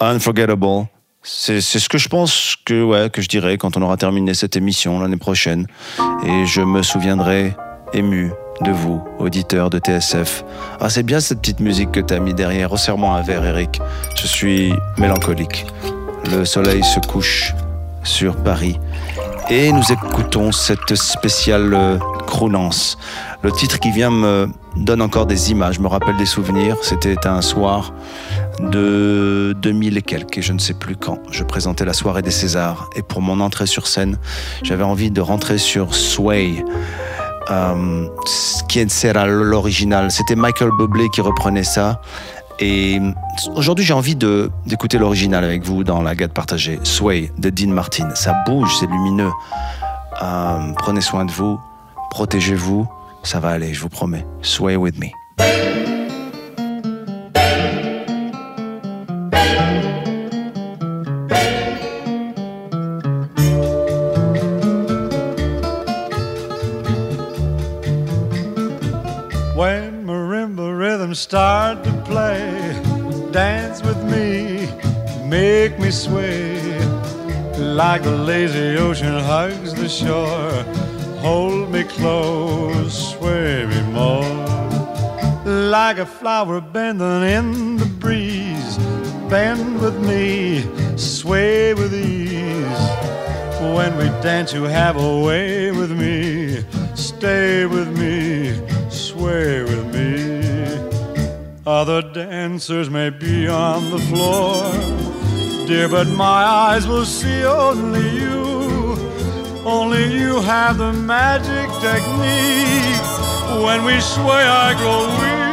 Unforgettable. 0.00 0.88
C'est 1.22 1.60
ce 1.60 1.88
que 1.88 1.96
je 1.96 2.08
pense 2.08 2.56
que, 2.66 2.82
ouais, 2.82 3.08
que 3.08 3.22
je 3.22 3.28
dirais 3.28 3.56
quand 3.56 3.76
on 3.76 3.82
aura 3.82 3.96
terminé 3.96 4.34
cette 4.34 4.56
émission 4.56 4.98
l'année 5.00 5.16
prochaine. 5.16 5.68
Et 6.26 6.44
je 6.44 6.60
me 6.60 6.82
souviendrai 6.82 7.54
ému 7.92 8.32
de 8.60 8.70
vous, 8.70 9.02
auditeurs 9.18 9.70
de 9.70 9.78
TSF. 9.78 10.44
Ah, 10.80 10.88
c'est 10.88 11.02
bien 11.02 11.20
cette 11.20 11.40
petite 11.40 11.60
musique 11.60 11.92
que 11.92 12.00
t'as 12.00 12.18
mis 12.18 12.34
derrière. 12.34 12.70
Resserre-moi 12.70 13.14
un 13.14 13.22
verre, 13.22 13.44
Eric. 13.44 13.80
Je 14.16 14.26
suis 14.26 14.72
mélancolique. 14.98 15.66
Le 16.30 16.44
soleil 16.44 16.82
se 16.82 17.00
couche 17.00 17.54
sur 18.02 18.36
Paris. 18.36 18.78
Et 19.50 19.72
nous 19.72 19.92
écoutons 19.92 20.52
cette 20.52 20.94
spéciale 20.94 21.74
euh, 21.74 21.98
croonance. 22.26 22.96
Le 23.42 23.52
titre 23.52 23.78
qui 23.78 23.90
vient 23.90 24.10
me 24.10 24.48
donne 24.76 25.02
encore 25.02 25.26
des 25.26 25.50
images, 25.50 25.78
me 25.78 25.86
rappelle 25.86 26.16
des 26.16 26.26
souvenirs. 26.26 26.76
C'était 26.80 27.26
un 27.26 27.42
soir 27.42 27.92
de 28.60 29.54
2000 29.60 29.98
et 29.98 30.02
quelques, 30.02 30.38
et 30.38 30.42
je 30.42 30.54
ne 30.54 30.58
sais 30.58 30.72
plus 30.72 30.96
quand. 30.96 31.18
Je 31.30 31.44
présentais 31.44 31.84
la 31.84 31.92
soirée 31.92 32.22
des 32.22 32.30
Césars, 32.30 32.88
et 32.96 33.02
pour 33.02 33.20
mon 33.20 33.40
entrée 33.40 33.66
sur 33.66 33.86
scène, 33.86 34.16
j'avais 34.62 34.84
envie 34.84 35.10
de 35.10 35.20
rentrer 35.20 35.58
sur 35.58 35.94
Sway. 35.94 36.64
Euh, 37.50 38.08
qui 38.68 38.88
sera 38.88 39.26
l'original. 39.26 40.10
C'était 40.10 40.34
Michael 40.34 40.70
Bublé 40.78 41.08
qui 41.14 41.20
reprenait 41.20 41.64
ça. 41.64 42.00
Et 42.60 43.00
aujourd'hui, 43.54 43.84
j'ai 43.84 43.92
envie 43.92 44.16
d'écouter 44.16 44.98
l'original 44.98 45.44
avec 45.44 45.64
vous 45.64 45.84
dans 45.84 46.02
la 46.02 46.14
gade 46.14 46.32
partagée. 46.32 46.78
Sway 46.84 47.32
de 47.38 47.50
Dean 47.50 47.68
Martin. 47.68 48.14
Ça 48.14 48.34
bouge, 48.46 48.74
c'est 48.78 48.86
lumineux. 48.86 49.30
Euh, 50.22 50.72
prenez 50.78 51.00
soin 51.00 51.24
de 51.24 51.32
vous, 51.32 51.60
protégez-vous, 52.10 52.86
ça 53.24 53.40
va 53.40 53.50
aller, 53.50 53.74
je 53.74 53.80
vous 53.80 53.88
promets. 53.88 54.24
Sway 54.42 54.76
with 54.76 54.98
me. 54.98 55.83
Like 77.74 78.04
the 78.04 78.16
lazy 78.16 78.76
ocean 78.78 79.18
hugs 79.18 79.74
the 79.74 79.88
shore, 79.88 80.62
hold 81.20 81.72
me 81.72 81.82
close, 81.82 83.14
sway 83.14 83.66
me 83.66 83.82
more. 83.90 84.22
Like 85.44 85.98
a 85.98 86.06
flower 86.06 86.60
bending 86.60 87.24
in 87.24 87.76
the 87.76 87.86
breeze, 87.86 88.78
bend 89.28 89.80
with 89.80 89.98
me, 90.06 90.62
sway 90.96 91.74
with 91.74 91.92
ease. 91.92 92.84
When 93.74 93.96
we 93.96 94.04
dance, 94.22 94.52
you 94.52 94.62
have 94.62 94.96
a 94.96 95.20
way 95.20 95.72
with 95.72 95.90
me, 95.90 96.64
stay 96.94 97.66
with 97.66 97.88
me, 97.98 98.54
sway 98.88 99.64
with 99.64 99.84
me. 99.92 100.14
Other 101.66 102.02
dancers 102.02 102.88
may 102.88 103.10
be 103.10 103.48
on 103.48 103.90
the 103.90 103.98
floor, 103.98 104.70
dear, 105.66 105.88
but 105.88 106.06
my 106.08 106.44
eyes 106.44 106.86
will 106.86 107.04
see 107.04 107.44
only 107.44 108.08
you. 108.10 108.96
Only 109.64 110.04
you 110.12 110.40
have 110.40 110.78
the 110.78 110.92
magic 110.92 111.70
technique. 111.80 113.02
When 113.64 113.84
we 113.84 114.00
sway, 114.00 114.44
I 114.66 114.74
grow 114.80 115.06
weak. 115.20 115.44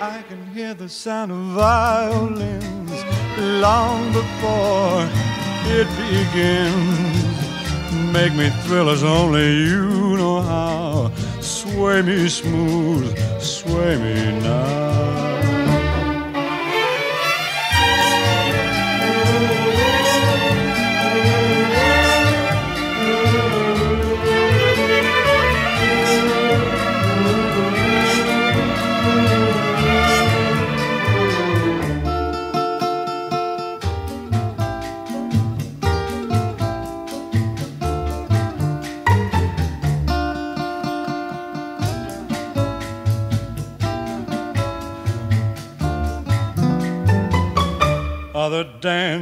I 0.00 0.22
can 0.28 0.46
hear 0.52 0.74
the 0.74 0.88
sound 0.88 1.32
of 1.32 1.38
violins 1.54 3.04
long 3.38 4.12
before 4.12 5.08
it 5.78 5.88
begins. 6.04 7.40
Make 8.12 8.34
me 8.34 8.50
thrill 8.64 8.90
as 8.90 9.02
only 9.02 9.56
you 9.68 10.16
know 10.16 10.42
how. 10.42 11.10
Sway 11.40 12.02
me 12.02 12.28
smooth, 12.28 13.16
sway 13.40 13.96
me 13.96 14.40
now. 14.40 15.29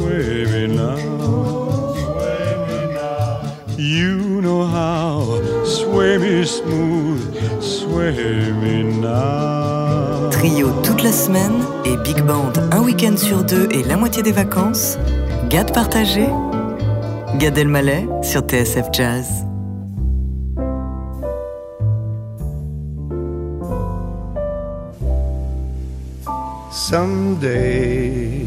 sway 0.00 0.44
me 0.52 0.66
now. 0.76 0.96
Sway 1.94 2.48
me 2.68 2.80
now. 2.94 3.40
You 3.76 4.40
know 4.40 4.64
how. 4.64 5.40
Sway 5.64 6.18
me 6.18 6.44
smooth, 6.44 7.62
sway 7.62 8.52
me 8.62 8.82
now. 9.00 10.30
Trio 10.30 10.70
toute 10.82 11.02
la 11.02 11.12
semaine 11.12 11.62
et 11.84 11.96
Big 11.98 12.22
Band 12.24 12.52
un 12.72 12.80
week-end 12.82 13.16
sur 13.16 13.44
deux 13.44 13.68
et 13.70 13.82
la 13.82 13.96
moitié 13.96 14.22
des 14.22 14.32
vacances. 14.32 14.98
Gad 15.48 15.72
partagé. 15.72 16.26
Gad 17.38 17.58
Elmaleh 17.58 18.06
sur 18.22 18.42
TSF 18.42 18.88
Jazz. 18.92 19.26
Someday, 26.72 28.46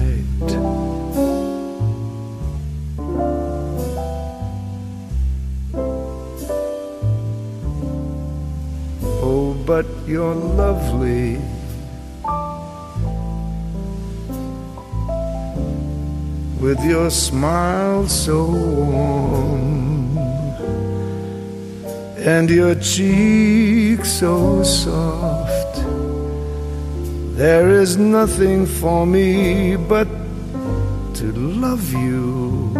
But 9.73 9.85
you're 10.05 10.35
lovely. 10.35 11.37
With 16.59 16.81
your 16.83 17.09
smile 17.09 18.05
so 18.09 18.37
warm 18.47 20.17
and 22.17 22.49
your 22.49 22.75
cheek 22.75 24.03
so 24.03 24.61
soft, 24.61 25.75
there 27.37 27.69
is 27.69 27.95
nothing 27.95 28.65
for 28.65 29.05
me 29.05 29.77
but 29.77 30.09
to 31.19 31.31
love 31.31 31.93
you. 31.93 32.75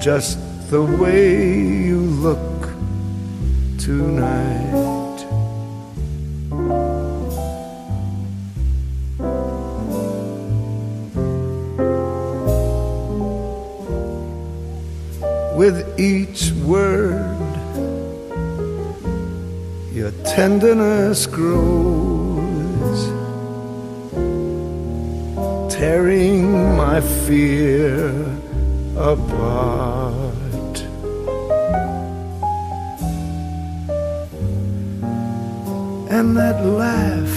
Just 0.00 0.41
the 0.72 0.82
way 0.82 1.58
you 1.58 2.00
look 2.00 2.62
tonight. 3.78 5.18
With 15.54 16.00
each 16.00 16.52
word, 16.64 17.36
your 19.92 20.12
tenderness 20.24 21.26
grows, 21.26 23.00
tearing 25.70 26.50
my 26.78 27.02
fear 27.02 28.08
apart. 28.96 30.21
That 36.42 36.66
laugh 36.66 37.36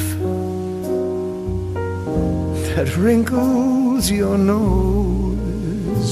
that 2.69 2.89
wrinkles 2.97 4.09
your 4.09 4.35
nose 4.35 6.09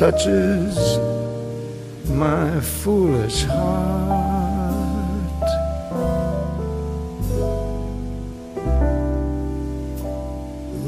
touches 0.00 0.76
my 2.24 2.60
foolish 2.60 3.42
heart. 3.42 5.48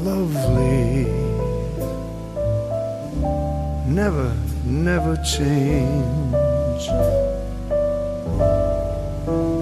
Lovely 0.07 1.03
never, 3.99 4.29
never 4.65 5.13
change. 5.35 7.20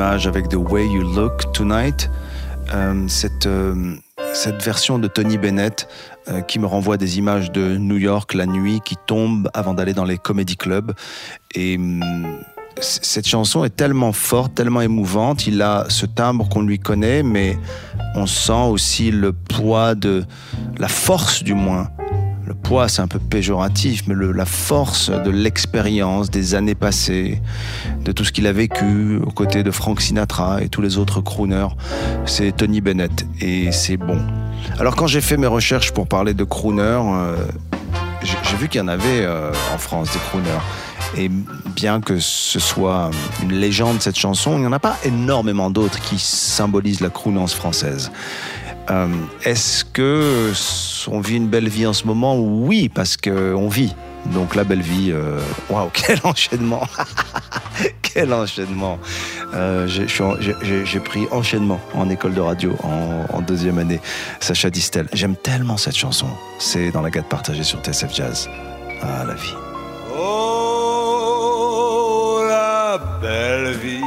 Avec 0.00 0.48
The 0.48 0.56
Way 0.56 0.88
You 0.88 1.02
Look 1.14 1.52
Tonight. 1.52 2.10
Euh, 2.74 3.04
cette, 3.06 3.46
euh, 3.46 3.94
cette 4.32 4.60
version 4.60 4.98
de 4.98 5.06
Tony 5.06 5.38
Bennett 5.38 5.86
euh, 6.28 6.40
qui 6.40 6.58
me 6.58 6.66
renvoie 6.66 6.96
des 6.96 7.18
images 7.18 7.52
de 7.52 7.76
New 7.76 7.96
York 7.96 8.34
la 8.34 8.46
nuit 8.46 8.80
qui 8.84 8.96
tombe 9.06 9.48
avant 9.54 9.72
d'aller 9.72 9.92
dans 9.92 10.04
les 10.04 10.18
comedy 10.18 10.56
clubs. 10.56 10.92
Et 11.54 11.76
hum, 11.76 12.02
cette 12.80 13.28
chanson 13.28 13.62
est 13.62 13.76
tellement 13.76 14.12
forte, 14.12 14.54
tellement 14.54 14.80
émouvante. 14.80 15.46
Il 15.46 15.62
a 15.62 15.84
ce 15.88 16.06
timbre 16.06 16.48
qu'on 16.48 16.62
lui 16.62 16.80
connaît, 16.80 17.22
mais 17.22 17.56
on 18.16 18.26
sent 18.26 18.52
aussi 18.68 19.12
le 19.12 19.32
poids 19.32 19.94
de 19.94 20.24
la 20.78 20.88
force 20.88 21.44
du 21.44 21.54
moins. 21.54 21.88
Le 22.46 22.52
poids, 22.52 22.88
c'est 22.88 23.00
un 23.00 23.08
peu 23.08 23.18
péjoratif, 23.18 24.02
mais 24.06 24.14
la 24.14 24.44
force 24.44 25.10
de 25.10 25.30
l'expérience 25.30 26.30
des 26.30 26.54
années 26.54 26.74
passées, 26.74 27.40
de 28.04 28.12
tout 28.12 28.24
ce 28.24 28.32
qu'il 28.32 28.46
a 28.46 28.52
vécu 28.52 29.18
aux 29.24 29.30
côtés 29.30 29.62
de 29.62 29.70
Frank 29.70 30.00
Sinatra 30.00 30.62
et 30.62 30.68
tous 30.68 30.82
les 30.82 30.98
autres 30.98 31.22
crooners, 31.22 31.68
c'est 32.26 32.54
Tony 32.54 32.82
Bennett. 32.82 33.26
Et 33.40 33.72
c'est 33.72 33.96
bon. 33.96 34.18
Alors 34.78 34.94
quand 34.94 35.06
j'ai 35.06 35.22
fait 35.22 35.38
mes 35.38 35.46
recherches 35.46 35.92
pour 35.92 36.06
parler 36.06 36.34
de 36.34 36.44
crooners, 36.44 36.82
euh, 36.82 37.36
j'ai 38.22 38.36
j'ai 38.42 38.56
vu 38.56 38.68
qu'il 38.68 38.80
y 38.80 38.84
en 38.84 38.88
avait 38.88 39.22
euh, 39.22 39.50
en 39.74 39.78
France 39.78 40.12
des 40.12 40.18
crooners. 40.18 40.50
Et 41.16 41.30
bien 41.74 42.00
que 42.00 42.18
ce 42.18 42.58
soit 42.58 43.10
une 43.42 43.52
légende 43.52 44.02
cette 44.02 44.18
chanson, 44.18 44.56
il 44.56 44.60
n'y 44.60 44.66
en 44.66 44.72
a 44.72 44.78
pas 44.78 44.98
énormément 45.04 45.70
d'autres 45.70 46.00
qui 46.00 46.18
symbolisent 46.18 47.00
la 47.00 47.10
croonance 47.10 47.54
française. 47.54 48.10
Euh, 48.90 49.08
Est-ce 49.44 49.84
que 49.84 50.52
on 51.08 51.20
vit 51.20 51.36
une 51.36 51.48
belle 51.48 51.68
vie 51.68 51.86
en 51.86 51.92
ce 51.92 52.06
moment 52.06 52.36
Oui, 52.38 52.88
parce 52.88 53.16
qu'on 53.16 53.68
vit. 53.68 53.94
Donc 54.32 54.54
la 54.54 54.64
belle 54.64 54.80
vie, 54.82 55.10
euh, 55.12 55.38
waouh, 55.68 55.90
quel 55.92 56.18
enchaînement 56.24 56.82
Quel 58.02 58.32
enchaînement 58.32 58.98
Euh, 59.54 59.86
j'ai- 59.86 61.00
pris 61.00 61.26
enchaînement 61.30 61.80
en 61.94 62.08
école 62.10 62.32
de 62.34 62.40
radio 62.40 62.74
en, 62.82 63.26
en 63.36 63.40
deuxième 63.42 63.78
année. 63.78 64.00
Sacha 64.40 64.70
Distel. 64.70 65.08
J'aime 65.12 65.36
tellement 65.36 65.76
cette 65.76 65.96
chanson. 65.96 66.26
C'est 66.58 66.90
dans 66.90 67.02
la 67.02 67.10
gâte 67.10 67.28
partagée 67.28 67.64
sur 67.64 67.80
TSF 67.80 68.14
Jazz. 68.14 68.48
Ah, 69.02 69.24
la 69.26 69.34
vie. 69.34 69.54
Oh, 71.06 72.40
la 72.48 72.98
belle 73.20 73.74
vie, 73.76 74.00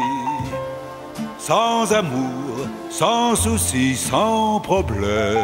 sans 1.38 1.91
amour, 1.93 2.67
sans 2.89 3.36
souci, 3.36 3.95
sans 3.95 4.60
problème. 4.62 5.38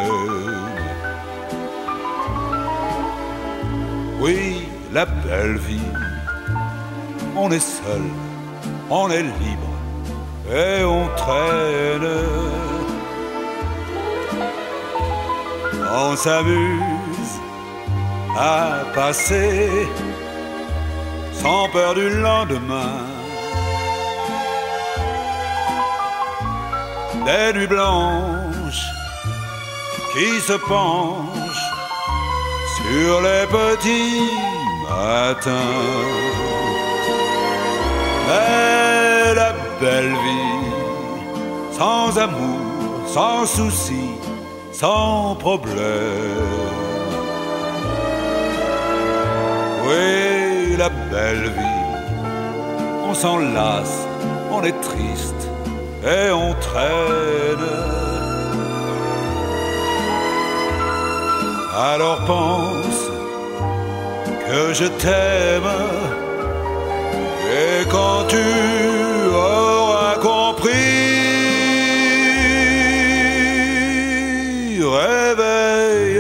Oui, 4.24 4.70
la 4.94 5.06
belle 5.06 5.58
vie, 5.58 5.92
on 7.36 7.52
est 7.52 7.60
seul, 7.60 8.04
on 8.90 9.12
est 9.12 9.22
libre 9.22 9.74
et 10.50 10.82
on 10.86 11.10
traîne. 11.18 12.08
On 15.92 16.16
s'amuse 16.16 17.34
à 18.38 18.84
passer 18.96 19.70
sans 21.34 21.68
peur 21.74 21.94
du 21.94 22.10
lendemain. 22.10 22.96
Des 27.26 27.60
nuits 27.60 27.68
blanches 27.68 28.86
qui 30.14 30.40
se 30.40 30.54
penchent 30.54 31.43
sur 32.94 33.22
les 33.22 33.46
petits 33.60 34.30
matins. 34.88 35.78
Mais 38.28 39.34
la 39.42 39.52
belle 39.82 40.16
vie, 40.26 40.64
sans 41.80 42.18
amour, 42.26 42.62
sans 43.08 43.46
souci, 43.58 44.06
sans 44.72 45.36
problème. 45.46 46.54
Oui, 49.86 50.78
la 50.84 50.90
belle 51.12 51.48
vie, 51.58 51.84
on 53.10 53.14
s'en 53.14 53.38
lasse, 53.58 54.00
on 54.52 54.62
est 54.70 54.80
triste 54.92 55.44
et 56.16 56.32
on 56.32 56.54
traîne. 56.68 58.03
Alors 61.76 62.24
pense 62.26 63.10
que 64.48 64.74
je 64.74 64.86
t'aime. 64.86 65.72
Et 67.50 67.86
quand 67.90 68.28
tu 68.28 68.38
auras 69.34 70.16
compris, 70.22 70.70
réveille-toi. 74.84 76.14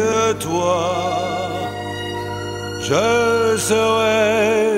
Je 2.81 3.55
serai 3.57 4.72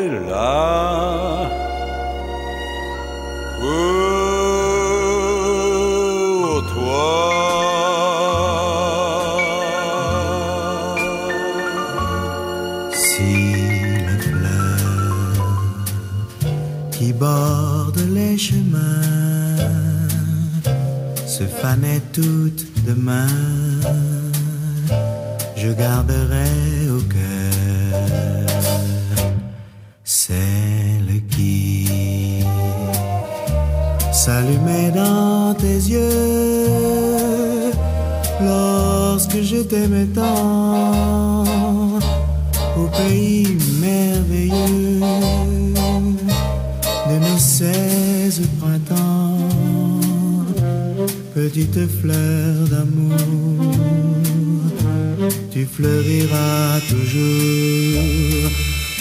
toutes 22.15 22.65
demain, 22.87 23.27
je 25.57 25.67
garderai 25.67 26.89
au 26.89 27.01
cœur 27.01 28.47
celle 30.05 31.21
qui 31.29 32.45
s'allumait 34.13 34.91
dans 34.91 35.53
tes 35.55 35.79
yeux 35.95 37.71
lorsque 38.41 39.41
je 39.41 39.57
t'aimais 39.63 40.07
tant. 40.15 41.43
Au 42.77 42.87
pays 42.87 43.57
merveilleux 43.81 45.01
de 47.09 47.15
nos 47.25 47.37
petite 51.49 51.87
fleur 52.01 52.53
d'amour, 52.71 53.75
tu 55.51 55.63
fleuriras 55.65 56.79
toujours 56.89 58.51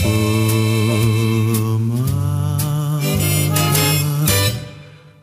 pour 0.03 1.79
moi. 1.91 3.01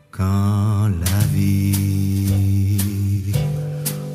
Quand 0.10 0.90
la 1.06 1.22
vie 1.36 3.34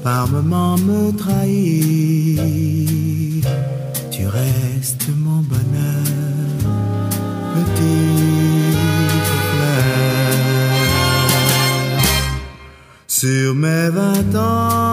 par 0.03 0.27
moments 0.29 0.77
me 0.79 1.13
trahit, 1.13 2.76
Sur 13.19 13.55
mes 13.55 13.89
vingt 13.89 14.35
ans, 14.35 14.91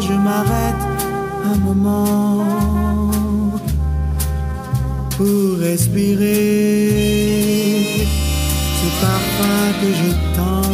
je 0.00 0.12
m'arrête 0.12 0.84
un 1.44 1.56
moment 1.58 2.48
pour 5.16 5.58
respirer 5.60 6.26
ce 8.80 8.86
parfum 9.00 9.72
que 9.80 9.88
j'ai 9.98 10.16
tant 10.34 10.68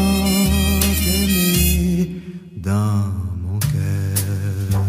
aimé 1.19 2.23
dans 2.57 3.13
mon 3.45 3.59
cœur. 3.59 4.81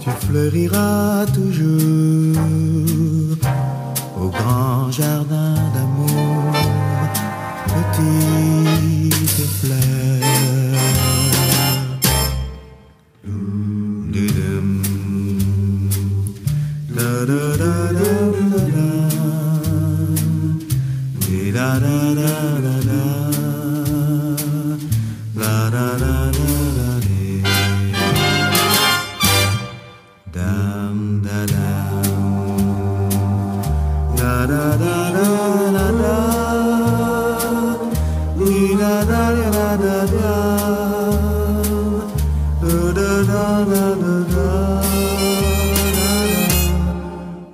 Tu 0.00 0.10
fleuriras 0.26 1.26
toujours 1.26 2.49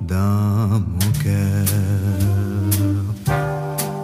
Dans 0.08 0.78
mon 0.78 1.10
cœur, 1.24 1.66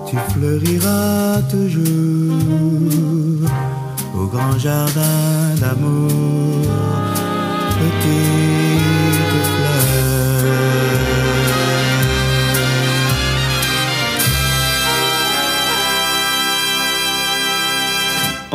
tu 0.09 0.17
fleuriras 0.33 1.41
toujours 1.51 3.49
au 4.19 4.27
grand 4.27 4.59
jardin 4.59 5.55
d'amour, 5.61 6.22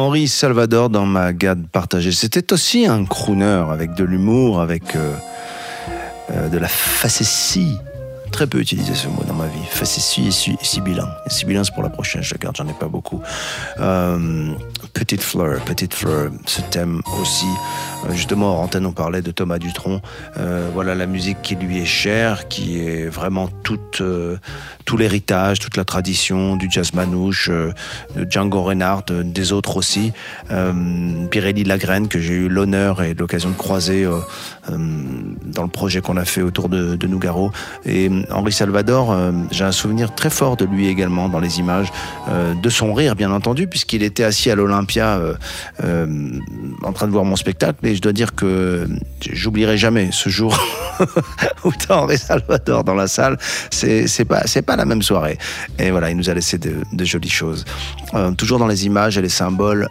Henri 0.07 0.29
Salvador 0.29 0.89
dans 0.89 1.05
ma 1.05 1.33
gade 1.33 1.67
partagée. 1.67 2.13
C'était 2.13 2.53
aussi 2.53 2.85
un 2.85 3.03
crooner 3.03 3.65
avec 3.69 3.93
de 3.93 4.05
l'humour, 4.05 4.61
avec 4.61 4.95
euh, 4.95 5.13
euh, 6.31 6.47
de 6.47 6.57
la 6.57 6.69
facétie. 6.69 7.75
Très 8.31 8.47
peu 8.47 8.59
utilisé 8.59 8.95
ce 8.95 9.07
mot 9.09 9.21
dans 9.27 9.33
ma 9.33 9.47
vie. 9.47 9.59
Facétie 9.69 10.27
et 10.27 10.31
si- 10.31 10.55
sibyllin. 10.61 11.09
Et 11.25 11.29
sibyllin, 11.29 11.65
c'est 11.65 11.73
pour 11.73 11.83
la 11.83 11.89
prochaine, 11.89 12.23
je 12.23 12.35
garde, 12.35 12.55
j'en 12.55 12.67
ai 12.69 12.73
pas 12.73 12.87
beaucoup. 12.87 13.21
Euh, 13.81 14.51
Petite 14.97 15.21
fleur, 15.21 15.61
petite 15.63 15.93
fleur, 15.93 16.31
ce 16.47 16.59
thème 16.59 17.03
aussi. 17.21 17.45
Euh, 18.05 18.13
justement, 18.13 18.59
en 18.59 18.63
antenne, 18.63 18.87
on 18.87 18.93
parlait 18.93 19.21
de 19.21 19.29
Thomas 19.29 19.59
Dutronc. 19.59 20.01
Euh, 20.37 20.69
voilà 20.73 20.95
la 20.95 21.05
musique 21.05 21.41
qui 21.43 21.55
lui 21.55 21.79
est 21.79 21.85
chère, 21.85 22.47
qui 22.47 22.79
est 22.79 23.07
vraiment 23.07 23.47
euh, 24.01 24.37
tout 24.85 24.97
l'héritage, 24.97 25.59
toute 25.59 25.77
la 25.77 25.85
tradition 25.85 26.55
du 26.55 26.67
jazz 26.71 26.93
manouche, 26.93 27.49
de 27.49 28.25
Django 28.27 28.63
Reinhardt, 28.63 29.05
des 29.11 29.51
autres 29.51 29.77
aussi. 29.77 30.13
Pirelli 31.29 31.63
Lagraine, 31.63 32.07
que 32.07 32.19
j'ai 32.19 32.33
eu 32.33 32.49
l'honneur 32.49 33.03
et 33.03 33.13
l'occasion 33.13 33.49
de 33.49 33.55
croiser 33.55 34.07
dans 34.69 35.63
le 35.63 35.69
projet 35.69 36.01
qu'on 36.01 36.17
a 36.17 36.25
fait 36.25 36.41
autour 36.41 36.69
de, 36.69 36.95
de 36.95 37.07
Nougaro. 37.07 37.51
Et 37.85 38.09
Henri 38.31 38.51
Salvador, 38.51 39.15
j'ai 39.51 39.65
un 39.65 39.71
souvenir 39.71 40.15
très 40.15 40.29
fort 40.29 40.55
de 40.55 40.65
lui 40.65 40.87
également 40.87 41.27
dans 41.29 41.39
les 41.39 41.59
images, 41.59 41.91
de 42.29 42.69
son 42.69 42.93
rire 42.93 43.15
bien 43.15 43.31
entendu, 43.31 43.67
puisqu'il 43.67 44.03
était 44.03 44.23
assis 44.23 44.49
à 44.49 44.55
euh, 44.97 45.33
euh, 45.83 46.39
en 46.83 46.93
train 46.93 47.07
de 47.07 47.11
voir 47.11 47.25
mon 47.25 47.35
spectacle. 47.35 47.85
Et 47.85 47.95
je 47.95 48.01
dois 48.01 48.13
dire 48.13 48.35
que 48.35 48.87
j'oublierai 49.21 49.77
jamais 49.77 50.09
ce 50.11 50.29
jour 50.29 50.57
où 51.65 51.71
Henri 51.89 52.17
Salvador 52.17 52.83
dans 52.83 52.95
la 52.95 53.07
salle. 53.07 53.37
C'est 53.71 54.25
pas 54.25 54.43
c'est 54.45 54.61
pas 54.61 54.75
la 54.75 54.85
même 54.85 55.01
soirée. 55.01 55.37
Et 55.79 55.91
voilà, 55.91 56.09
il 56.09 56.17
nous 56.17 56.29
a 56.29 56.33
laissé 56.33 56.57
de, 56.57 56.75
de 56.91 57.05
jolies 57.05 57.29
choses. 57.29 57.65
Euh, 58.13 58.31
toujours 58.31 58.59
dans 58.59 58.67
les 58.67 58.85
images 58.85 59.17
et 59.17 59.21
les 59.21 59.29
symboles, 59.29 59.87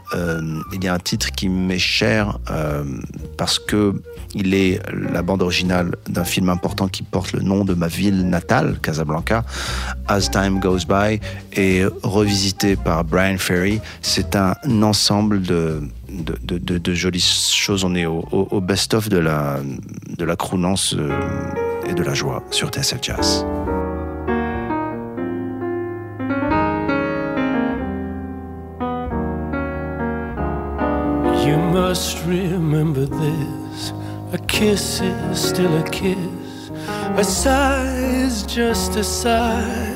il 0.73 0.85
y 0.85 0.89
a 0.89 0.95
un 0.95 0.99
titre 0.99 1.31
qui 1.33 1.49
m'est 1.49 1.79
cher 1.79 2.39
parce 3.37 3.59
que 3.59 3.93
il 4.35 4.55
est 4.55 4.81
la 4.93 5.23
bande 5.23 5.43
originale 5.43 5.97
d'un 6.09 6.25
film 6.25 6.49
important 6.49 6.89
qui 6.89 7.03
porte 7.03 7.33
le 7.33 7.41
nom 7.41 7.65
de 7.65 7.75
ma 7.75 7.89
ville 7.89 8.29
natale, 8.29 8.79
Casablanca, 8.83 9.45
As 10.09 10.31
Time 10.31 10.61
Goes 10.61 10.85
By, 10.87 11.21
et 11.55 11.85
revisité 12.03 12.77
par 12.77 13.05
Brian 13.05 13.39
Ferry. 13.39 13.81
C'est 14.03 14.37
un 14.37 14.55
ensemble 14.83 15.43
de, 15.43 15.81
de, 16.09 16.35
de- 16.43 16.59
de- 16.59 16.79
de 16.79 16.95
jolies 16.95 17.21
choses. 17.21 17.85
On 17.85 17.95
est 17.95 18.07
au, 18.07 18.25
au- 18.33 18.49
au 18.51 18.61
best-of 18.61 19.09
de 19.09 19.19
la, 19.19 19.61
de 20.19 20.25
la 20.25 20.37
crounance 20.37 20.95
euh, 20.99 21.11
et 21.89 21.95
de 21.95 22.03
la 22.03 22.15
joie 22.15 22.43
sur 22.51 22.69
TSF 22.71 22.99
Jazz. 23.03 23.45
You 31.47 31.57
must 31.59 32.19
remember 32.25 33.07
this. 33.07 33.93
A 34.33 34.39
kiss 34.49 35.01
is 35.01 35.39
still 35.49 35.77
a 35.77 35.85
kiss. 35.91 36.71
A 37.17 37.23
sigh 37.23 37.95
is 38.25 38.43
just 38.45 38.97
a 38.97 39.05
sigh. 39.05 39.96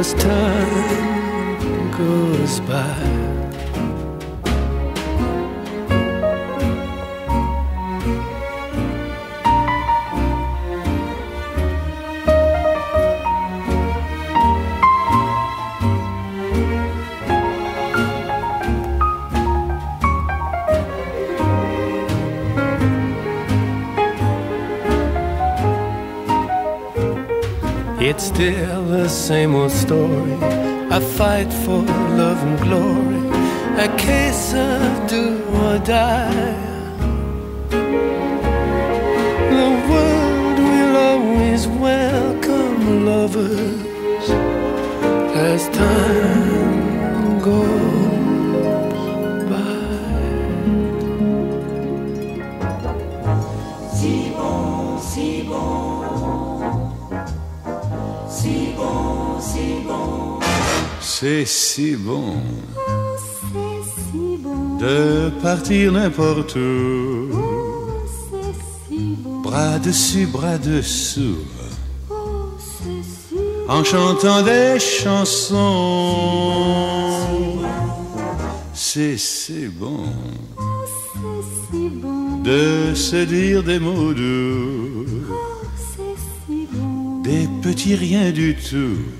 As 0.00 0.14
time 0.14 1.90
goes 1.90 2.60
by. 2.60 3.29
Still 28.20 28.84
the 28.84 29.08
same 29.08 29.54
old 29.54 29.72
story. 29.72 30.36
A 30.90 31.00
fight 31.00 31.50
for 31.64 31.80
love 32.20 32.42
and 32.46 32.60
glory. 32.60 33.22
A 33.82 33.88
case 33.96 34.52
of 34.52 35.08
do 35.08 35.42
or 35.54 35.78
die. 35.78 36.69
C'est 61.22 61.44
si 61.44 61.96
bon 61.96 62.36
de 64.80 65.28
partir 65.42 65.92
n'importe 65.92 66.56
où. 66.56 67.28
Bras 69.42 69.78
dessus, 69.78 70.24
bras 70.24 70.56
dessous. 70.56 71.44
En 73.68 73.84
chantant 73.84 74.40
des 74.40 74.78
chansons. 74.80 75.58
C'est 78.72 79.18
si 79.18 79.66
bon 79.66 80.06
de 82.42 82.94
se 82.94 83.26
dire 83.26 83.62
des 83.62 83.78
mots 83.78 84.14
doux. 84.14 85.04
Des 87.22 87.46
petits 87.60 87.94
riens 87.94 88.30
du 88.30 88.56
tout 88.56 89.19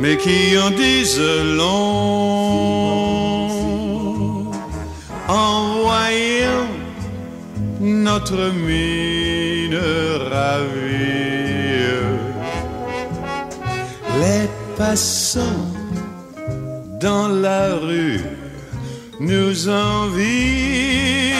mais 0.00 0.16
qui 0.16 0.56
en 0.58 0.70
disent 0.70 1.20
long 1.58 1.90
en 5.28 5.82
voyant 5.82 6.68
notre 7.80 8.52
mine 8.52 9.78
ravie. 10.30 11.50
Les 14.22 14.48
passants 14.76 15.66
dans 17.00 17.28
la 17.28 17.76
rue 17.76 18.20
nous 19.20 19.68
envient. 19.68 21.34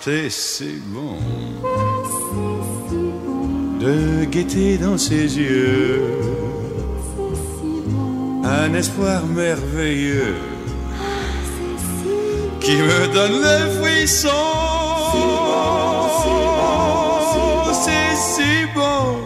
C'est 0.00 0.30
si 0.30 0.80
bon 0.86 1.18
de 3.80 4.24
guetter 4.24 4.78
dans 4.78 4.98
ses 4.98 5.38
yeux 5.38 6.20
un 8.50 8.74
espoir 8.74 9.24
merveilleux 9.26 10.34
qui 12.60 12.76
me 12.76 13.06
donne 13.14 13.40
le 13.40 13.80
frisson. 13.80 14.28
C'est 17.84 18.16
si 18.16 18.66
bon, 18.74 19.18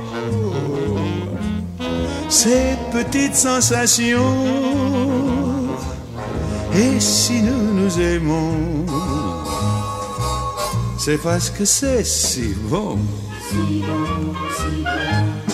ces 2.29 2.77
petites 2.93 3.35
sensations. 3.35 4.37
Et 6.75 7.01
si 7.01 7.41
nous 7.41 7.75
nous 7.81 8.01
aimons, 8.01 8.85
c'est 10.99 11.19
parce 11.19 11.49
que 11.51 11.65
c'est 11.65 12.05
si 12.05 12.55
bon. 12.69 12.99
Si 13.49 13.81
bon, 13.81 14.35
si 14.59 14.83
bon. 14.83 15.54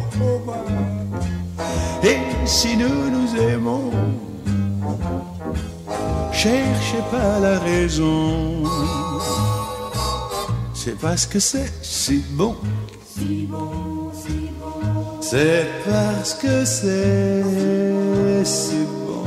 bon. 0.00 0.40
Et 2.02 2.18
si 2.46 2.76
nous 2.76 3.10
nous 3.10 3.36
aimons, 3.36 3.90
cherchez 6.32 7.02
pas 7.10 7.38
la 7.40 7.58
raison. 7.58 8.64
C'est 10.74 10.98
parce 10.98 11.26
que 11.26 11.38
c'est 11.38 11.72
si 11.82 12.22
bon. 12.32 12.56
C'est 15.20 15.66
parce 15.88 16.34
que 16.34 16.64
c'est 16.64 17.42
si 18.44 18.84
bon. 19.06 19.24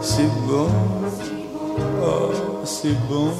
Si 0.00 0.22
bon. 0.46 0.68
Oh, 2.02 2.30
c'est 2.64 2.96
bon. 3.08 3.32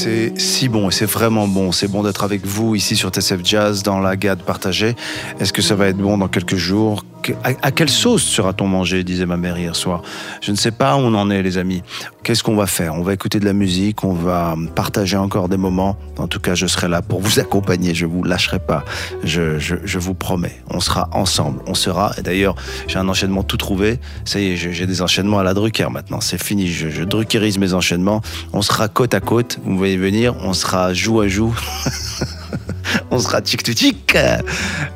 C'est 0.00 0.38
si 0.38 0.68
bon 0.68 0.90
et 0.90 0.92
c'est 0.92 1.10
vraiment 1.10 1.48
bon. 1.48 1.72
C'est 1.72 1.88
bon 1.88 2.04
d'être 2.04 2.22
avec 2.22 2.46
vous 2.46 2.76
ici 2.76 2.94
sur 2.94 3.10
TSF 3.10 3.40
Jazz 3.42 3.82
dans 3.82 3.98
la 3.98 4.14
GAD 4.14 4.42
partagée. 4.44 4.94
Est-ce 5.40 5.52
que 5.52 5.60
ça 5.60 5.74
va 5.74 5.88
être 5.88 5.96
bon 5.96 6.16
dans 6.18 6.28
quelques 6.28 6.54
jours? 6.54 7.04
À, 7.42 7.70
quelle 7.70 7.88
sauce 7.88 8.22
sera-t-on 8.22 8.66
mangé 8.66 9.04
disait 9.04 9.26
ma 9.26 9.36
mère 9.36 9.58
hier 9.58 9.74
soir. 9.76 10.02
Je 10.40 10.50
ne 10.50 10.56
sais 10.56 10.70
pas 10.70 10.96
où 10.96 11.00
on 11.00 11.14
en 11.14 11.30
est, 11.30 11.42
les 11.42 11.58
amis. 11.58 11.82
Qu'est-ce 12.22 12.42
qu'on 12.42 12.56
va 12.56 12.66
faire? 12.66 12.94
On 12.94 13.02
va 13.02 13.14
écouter 13.14 13.40
de 13.40 13.44
la 13.44 13.52
musique, 13.52 14.04
on 14.04 14.12
va 14.12 14.54
partager 14.74 15.16
encore 15.16 15.48
des 15.48 15.56
moments. 15.56 15.96
En 16.18 16.26
tout 16.26 16.40
cas, 16.40 16.54
je 16.54 16.66
serai 16.66 16.88
là 16.88 17.02
pour 17.02 17.20
vous 17.20 17.38
accompagner. 17.38 17.94
Je 17.94 18.06
vous 18.06 18.22
lâcherai 18.22 18.58
pas. 18.58 18.84
Je, 19.24 19.98
vous 19.98 20.14
promets. 20.14 20.60
On 20.70 20.80
sera 20.80 21.08
ensemble. 21.12 21.60
On 21.66 21.74
sera. 21.74 22.12
Et 22.18 22.22
d'ailleurs, 22.22 22.54
j'ai 22.86 22.98
un 22.98 23.08
enchaînement 23.08 23.42
tout 23.42 23.56
trouvé. 23.56 23.98
Ça 24.24 24.40
y 24.40 24.52
est, 24.52 24.56
j'ai 24.56 24.86
des 24.86 25.02
enchaînements 25.02 25.38
à 25.38 25.42
la 25.42 25.54
Drucker 25.54 25.88
maintenant. 25.90 26.20
C'est 26.20 26.42
fini. 26.42 26.68
Je, 26.68 26.90
je 26.90 27.04
druckerise 27.04 27.58
mes 27.58 27.74
enchaînements. 27.74 28.20
On 28.52 28.62
sera 28.62 28.88
côte 28.88 29.14
à 29.14 29.20
côte. 29.20 29.58
Vous 29.64 29.76
voyez 29.76 29.96
venir. 29.96 30.34
On 30.42 30.52
sera 30.52 30.92
joue 30.92 31.20
à 31.20 31.28
joue. 31.28 31.54
on 33.10 33.18
sera 33.18 33.40
tic 33.40 33.62
tic. 33.62 34.16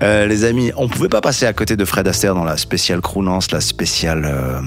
Euh, 0.02 0.26
les 0.26 0.44
amis, 0.44 0.72
on 0.76 0.88
pouvait 0.88 1.08
pas 1.08 1.20
passer 1.20 1.46
à 1.46 1.52
côté 1.52 1.76
de 1.76 1.84
Fred 1.84 2.06
Astaire 2.08 2.34
dans 2.34 2.44
la 2.44 2.56
spéciale 2.56 3.00
croonance, 3.00 3.50
la 3.50 3.60
spéciale 3.60 4.24
euh, 4.24 4.60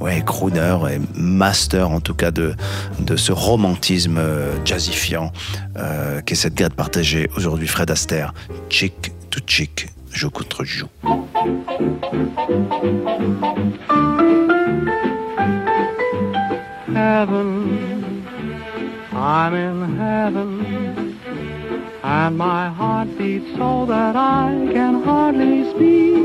ouais 0.00 0.22
crooner 0.24 0.76
et 0.90 1.00
master 1.14 1.90
en 1.90 2.00
tout 2.00 2.14
cas 2.14 2.30
de 2.30 2.54
de 3.00 3.16
ce 3.16 3.32
romantisme 3.32 4.18
euh, 4.18 4.52
jazzifiant 4.64 5.32
euh, 5.76 6.20
qu'est 6.22 6.34
cette 6.34 6.54
garde 6.54 6.74
partagée 6.74 7.30
aujourd'hui. 7.36 7.68
Fred 7.68 7.90
Astaire, 7.90 8.32
chic 8.68 9.12
to 9.30 9.40
chic, 9.46 9.88
joue 10.12 10.30
contre 10.30 10.64
joue. 10.64 10.88
And 22.02 22.36
my 22.36 22.68
heart 22.68 23.16
beats 23.16 23.46
so 23.56 23.86
that 23.86 24.16
I 24.16 24.68
can 24.72 25.04
hardly 25.04 25.70
speak. 25.70 26.16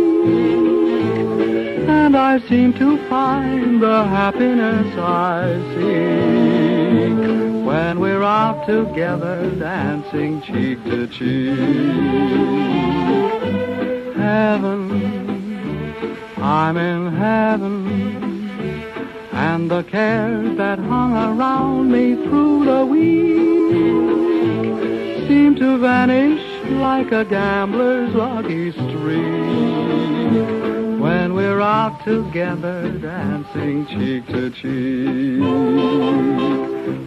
And 1.87 2.17
I 2.17 2.39
seem 2.47 2.73
to 2.73 2.97
find 3.07 3.79
the 3.81 4.03
happiness 4.05 4.97
I 4.97 5.53
seek 5.75 7.65
when 7.65 7.99
we're 7.99 8.23
out 8.23 8.65
together 8.65 9.51
dancing 9.51 10.41
cheek 10.41 10.83
to 10.85 11.05
cheek. 11.07 11.57
Heaven, 14.15 16.17
I'm 16.37 16.77
in 16.77 17.13
heaven. 17.13 17.87
And 19.31 19.69
the 19.69 19.83
cares 19.83 20.57
that 20.57 20.79
hung 20.79 21.13
around 21.13 21.91
me 21.91 22.15
through 22.15 22.65
the 22.65 22.83
week 22.85 24.36
seem 25.47 25.55
to 25.55 25.77
vanish 25.77 26.41
like 26.71 27.11
a 27.13 27.23
gambler's 27.23 28.13
lucky 28.13 28.71
streak 28.71 28.91
when 30.99 31.33
we're 31.33 31.61
out 31.61 32.03
together 32.03 32.91
dancing 32.99 33.85
cheek 33.87 34.27
to 34.27 34.49
cheek. 34.49 35.41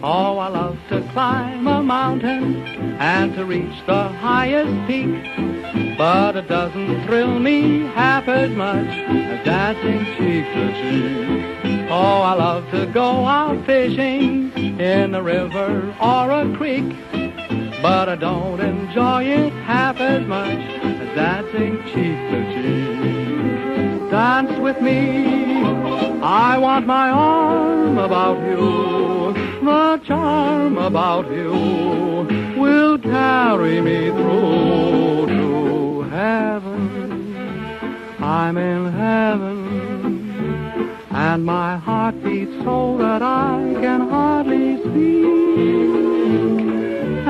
Oh, 0.03 0.39
I 0.39 0.47
love 0.47 0.79
to 0.89 1.07
climb 1.13 1.67
a 1.67 1.83
mountain 1.83 2.63
and 2.99 3.35
to 3.35 3.45
reach 3.45 3.85
the 3.85 4.07
highest 4.07 4.87
peak. 4.87 5.97
but 5.97 6.35
it 6.35 6.47
doesn't 6.47 7.05
thrill 7.05 7.37
me 7.39 7.81
half 7.93 8.27
as 8.27 8.49
much 8.51 8.87
as 8.87 9.45
dancing 9.45 10.03
cheek 10.15 10.45
to 10.55 10.65
cheek. 10.81 11.87
Oh, 11.91 12.21
I 12.21 12.33
love 12.33 12.71
to 12.71 12.87
go 12.87 13.25
out 13.25 13.63
fishing 13.67 14.51
in 14.79 15.13
a 15.13 15.21
river 15.21 15.95
or 16.01 16.31
a 16.31 16.51
creek, 16.57 16.91
but 17.81 18.07
I 18.09 18.15
don't 18.15 18.59
enjoy 18.59 19.23
it 19.23 19.51
half 19.63 19.99
as 19.99 20.25
much 20.27 20.49
as 20.49 21.15
dancing 21.15 21.77
cheek 21.85 22.19
to 22.29 22.39
cheek. 22.53 24.11
Dance 24.11 24.59
with 24.59 24.79
me, 24.81 25.63
I 26.21 26.57
want 26.59 26.85
my 26.85 27.09
arm 27.09 27.97
about 27.97 28.37
you, 28.47 29.33
the 29.63 30.01
charm 30.05 30.77
about 30.77 31.31
you 31.31 32.27
will 32.59 32.99
carry 32.99 33.81
me 33.81 34.09
through 34.11 35.25
to 35.27 36.01
heaven. 36.09 37.35
I'm 38.19 38.57
in 38.57 38.91
heaven, 38.91 39.57
and 41.09 41.45
my 41.45 41.77
heart 41.77 42.23
beats 42.23 42.63
so 42.63 42.97
that 42.99 43.23
I 43.23 43.75
can 43.81 44.07
hardly 44.07 44.77
speak. 44.83 46.60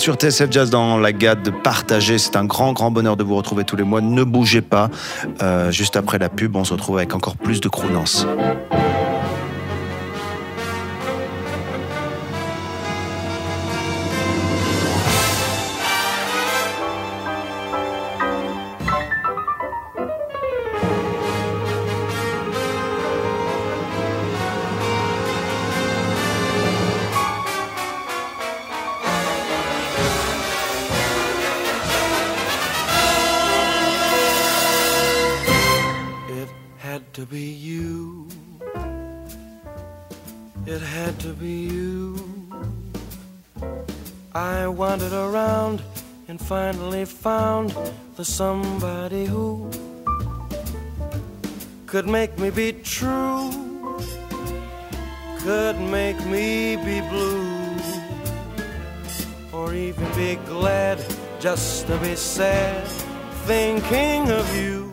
Sur 0.00 0.14
TSF 0.14 0.50
Jazz 0.50 0.70
dans 0.70 0.98
la 0.98 1.12
GAD 1.12 1.42
de. 1.42 1.52
C'est 2.18 2.36
un 2.36 2.44
grand, 2.44 2.72
grand 2.72 2.90
bonheur 2.90 3.16
de 3.16 3.24
vous 3.24 3.36
retrouver 3.36 3.64
tous 3.64 3.76
les 3.76 3.82
mois. 3.82 4.00
Ne 4.00 4.24
bougez 4.24 4.62
pas. 4.62 4.90
Euh, 5.42 5.70
juste 5.70 5.96
après 5.96 6.18
la 6.18 6.28
pub, 6.28 6.56
on 6.56 6.64
se 6.64 6.72
retrouve 6.72 6.98
avec 6.98 7.14
encore 7.14 7.36
plus 7.36 7.60
de 7.60 7.68
crounance. 7.68 8.26
Could 51.94 52.08
make 52.08 52.36
me 52.40 52.50
be 52.50 52.72
true, 52.82 53.52
could 55.38 55.78
make 55.78 56.18
me 56.26 56.74
be 56.74 57.00
blue, 57.02 57.76
or 59.52 59.72
even 59.72 60.04
be 60.16 60.34
glad 60.44 60.98
just 61.38 61.86
to 61.86 61.96
be 61.98 62.16
sad, 62.16 62.84
thinking 63.46 64.28
of 64.28 64.56
you. 64.56 64.92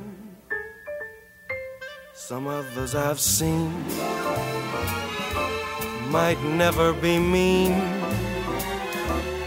Some 2.13 2.45
others 2.45 2.93
I've 2.93 3.19
seen 3.19 3.73
might 6.11 6.39
never 6.43 6.93
be 6.93 7.17
mean, 7.17 7.81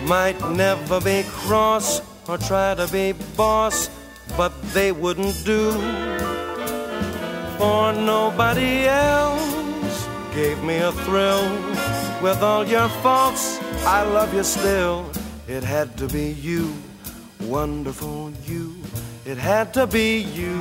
might 0.09 0.41
never 0.51 1.01
be 1.01 1.23
cross 1.29 2.03
or 2.27 2.37
try 2.37 2.75
to 2.75 2.89
be 2.89 3.13
boss, 3.37 3.91
but 4.37 4.53
they 4.73 4.91
wouldn't 4.91 5.37
do. 5.45 6.14
For 7.65 7.95
nobody 7.95 8.87
else 8.87 10.07
gave 10.35 10.63
me 10.63 10.77
a 10.91 10.93
thrill. 11.05 11.49
With 12.23 12.43
all 12.43 12.67
your 12.67 12.91
faults, 13.03 13.59
I 13.87 14.03
love 14.03 14.35
you 14.35 14.45
still. 14.45 15.11
It 15.49 15.65
had 15.65 15.97
to 15.97 16.07
be 16.07 16.27
you, 16.49 16.75
wonderful 17.41 18.33
you. 18.45 18.77
It 19.25 19.39
had 19.39 19.73
to 19.79 19.87
be 19.87 20.09
you. 20.41 20.59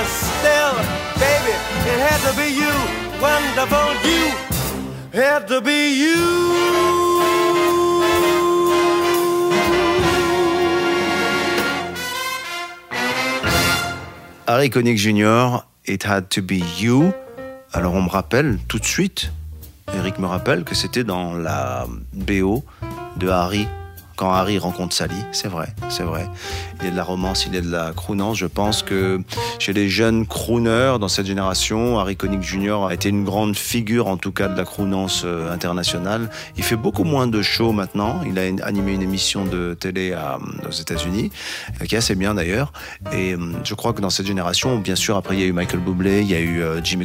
Still, 0.00 0.74
baby. 1.20 1.52
It 1.84 1.98
had 2.00 2.20
to 2.24 2.32
be 2.36 2.48
you, 2.48 2.72
wonderful 3.20 3.92
you. 4.08 4.32
Had 5.12 5.46
to 5.48 5.60
be 5.60 5.92
you. 5.92 6.72
Harry 14.48 14.70
Connick 14.70 14.96
Jr., 14.96 15.64
It 15.84 16.04
Had 16.04 16.28
to 16.30 16.42
Be 16.42 16.62
You. 16.78 17.12
Alors 17.72 17.94
on 17.94 18.02
me 18.02 18.08
rappelle 18.08 18.58
tout 18.68 18.78
de 18.78 18.84
suite, 18.84 19.30
Eric 19.94 20.18
me 20.18 20.26
rappelle 20.26 20.64
que 20.64 20.74
c'était 20.74 21.04
dans 21.04 21.34
la 21.34 21.86
BO 22.12 22.64
de 23.16 23.28
Harry 23.28 23.66
quand 24.16 24.32
Harry 24.32 24.58
rencontre 24.58 24.94
Sally, 24.94 25.16
c'est 25.32 25.48
vrai, 25.48 25.74
c'est 25.88 26.02
vrai. 26.02 26.28
Il 26.82 26.88
y 26.88 26.90
de 26.90 26.96
la 26.96 27.04
romance, 27.04 27.46
il 27.46 27.54
y 27.54 27.58
a 27.58 27.60
de 27.60 27.70
la 27.70 27.92
croonance. 27.92 28.38
Je 28.38 28.46
pense 28.46 28.82
que 28.82 29.20
chez 29.58 29.72
les 29.72 29.88
jeunes 29.88 30.26
crooners 30.26 30.96
dans 30.98 31.08
cette 31.08 31.26
génération, 31.26 31.98
Harry 32.00 32.16
Connick 32.16 32.42
Jr. 32.42 32.86
a 32.88 32.94
été 32.94 33.08
une 33.08 33.24
grande 33.24 33.56
figure, 33.56 34.08
en 34.08 34.16
tout 34.16 34.32
cas, 34.32 34.48
de 34.48 34.56
la 34.56 34.64
croonance 34.64 35.22
euh, 35.24 35.52
internationale. 35.52 36.28
Il 36.56 36.64
fait 36.64 36.76
beaucoup 36.76 37.04
moins 37.04 37.28
de 37.28 37.40
shows 37.40 37.72
maintenant. 37.72 38.20
Il 38.26 38.38
a 38.38 38.42
animé 38.66 38.94
une 38.94 39.02
émission 39.02 39.44
de 39.44 39.74
télé 39.78 40.12
à, 40.12 40.38
aux 40.66 40.72
États-Unis, 40.72 41.30
euh, 41.80 41.84
qui 41.84 41.94
est 41.94 41.98
assez 41.98 42.16
bien 42.16 42.34
d'ailleurs. 42.34 42.72
Et 43.12 43.34
euh, 43.34 43.38
je 43.62 43.74
crois 43.74 43.92
que 43.92 44.00
dans 44.00 44.10
cette 44.10 44.26
génération, 44.26 44.78
bien 44.78 44.96
sûr, 44.96 45.16
après 45.16 45.36
il 45.36 45.40
y 45.40 45.44
a 45.44 45.46
eu 45.46 45.52
Michael 45.52 45.80
Bublé, 45.80 46.22
il 46.22 46.28
y 46.28 46.34
a 46.34 46.40
eu 46.40 46.62
euh, 46.62 46.80
Jimmy. 46.82 47.02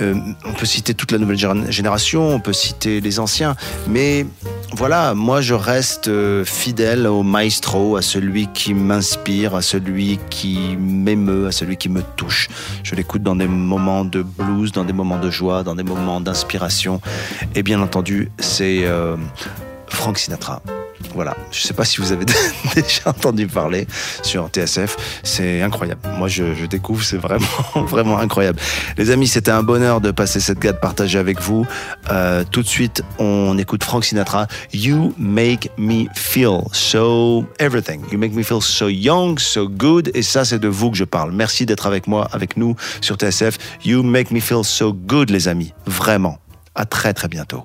Euh, 0.00 0.14
on 0.44 0.52
peut 0.52 0.66
citer 0.66 0.94
toute 0.94 1.10
la 1.10 1.18
nouvelle 1.18 1.38
génération, 1.70 2.28
on 2.28 2.40
peut 2.40 2.52
citer 2.52 3.00
les 3.00 3.18
anciens, 3.18 3.56
mais 3.88 4.26
voilà, 4.72 5.14
moi 5.14 5.40
je 5.40 5.54
reste 5.54 6.08
euh, 6.08 6.44
fidèle 6.44 7.06
au 7.06 7.22
maestro, 7.22 7.96
à 7.96 8.02
celui 8.02 8.48
qui 8.52 8.74
à 8.94 9.62
celui 9.62 10.18
qui 10.30 10.76
m'émeut, 10.78 11.46
à 11.46 11.52
celui 11.52 11.76
qui 11.76 11.88
me 11.88 12.02
touche. 12.16 12.48
Je 12.82 12.94
l'écoute 12.94 13.22
dans 13.22 13.36
des 13.36 13.46
moments 13.46 14.04
de 14.04 14.22
blues, 14.22 14.72
dans 14.72 14.84
des 14.84 14.92
moments 14.92 15.18
de 15.18 15.30
joie, 15.30 15.62
dans 15.62 15.74
des 15.74 15.82
moments 15.82 16.20
d'inspiration. 16.20 17.00
Et 17.54 17.62
bien 17.62 17.80
entendu, 17.80 18.30
c'est 18.38 18.84
euh, 18.84 19.16
Frank 19.88 20.18
Sinatra. 20.18 20.62
Voilà, 21.14 21.36
je 21.50 21.60
ne 21.60 21.62
sais 21.62 21.74
pas 21.74 21.84
si 21.84 22.00
vous 22.00 22.12
avez 22.12 22.24
déjà 22.74 23.02
entendu 23.06 23.46
parler 23.46 23.86
sur 24.22 24.48
TSF, 24.48 24.96
c'est 25.22 25.62
incroyable. 25.62 26.00
Moi, 26.18 26.28
je, 26.28 26.66
découvre, 26.66 27.04
c'est 27.04 27.16
vraiment, 27.16 27.46
vraiment 27.86 28.18
incroyable. 28.18 28.58
Les 28.96 29.10
amis, 29.10 29.28
c'était 29.28 29.50
un 29.50 29.62
bonheur 29.62 30.00
de 30.00 30.10
passer 30.10 30.40
cette 30.40 30.58
gade 30.58 30.80
partagée 30.80 31.18
avec 31.18 31.40
vous. 31.40 31.66
Euh, 32.10 32.44
tout 32.50 32.62
de 32.62 32.66
suite, 32.66 33.02
on 33.18 33.56
écoute 33.58 33.84
Frank 33.84 34.04
Sinatra. 34.04 34.46
You 34.72 35.14
make 35.18 35.70
me 35.78 36.06
feel 36.14 36.62
so 36.72 37.44
everything. 37.58 38.02
You 38.10 38.18
make 38.18 38.32
me 38.32 38.42
feel 38.42 38.60
so 38.60 38.88
young, 38.88 39.38
so 39.38 39.68
good. 39.68 40.10
Et 40.14 40.22
ça, 40.22 40.44
c'est 40.44 40.58
de 40.58 40.68
vous 40.68 40.90
que 40.90 40.96
je 40.96 41.04
parle. 41.04 41.32
Merci 41.32 41.66
d'être 41.66 41.86
avec 41.86 42.06
moi, 42.06 42.28
avec 42.32 42.56
nous 42.56 42.76
sur 43.00 43.16
TSF. 43.16 43.58
You 43.84 44.02
make 44.02 44.30
me 44.30 44.40
feel 44.40 44.64
so 44.64 44.92
good, 44.92 45.30
les 45.30 45.48
amis. 45.48 45.72
Vraiment. 45.86 46.38
À 46.74 46.84
très, 46.86 47.12
très 47.14 47.28
bientôt. 47.28 47.64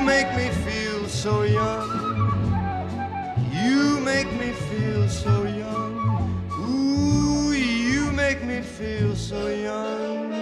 You 0.00 0.06
make 0.06 0.34
me 0.34 0.48
feel 0.64 1.06
so 1.08 1.42
young. 1.42 1.86
You 3.52 4.00
make 4.00 4.32
me 4.32 4.52
feel 4.52 5.06
so 5.10 5.44
young. 5.44 6.40
Ooh, 6.58 7.52
you 7.52 8.10
make 8.12 8.42
me 8.42 8.62
feel 8.62 9.14
so 9.14 9.48
young. 9.48 10.39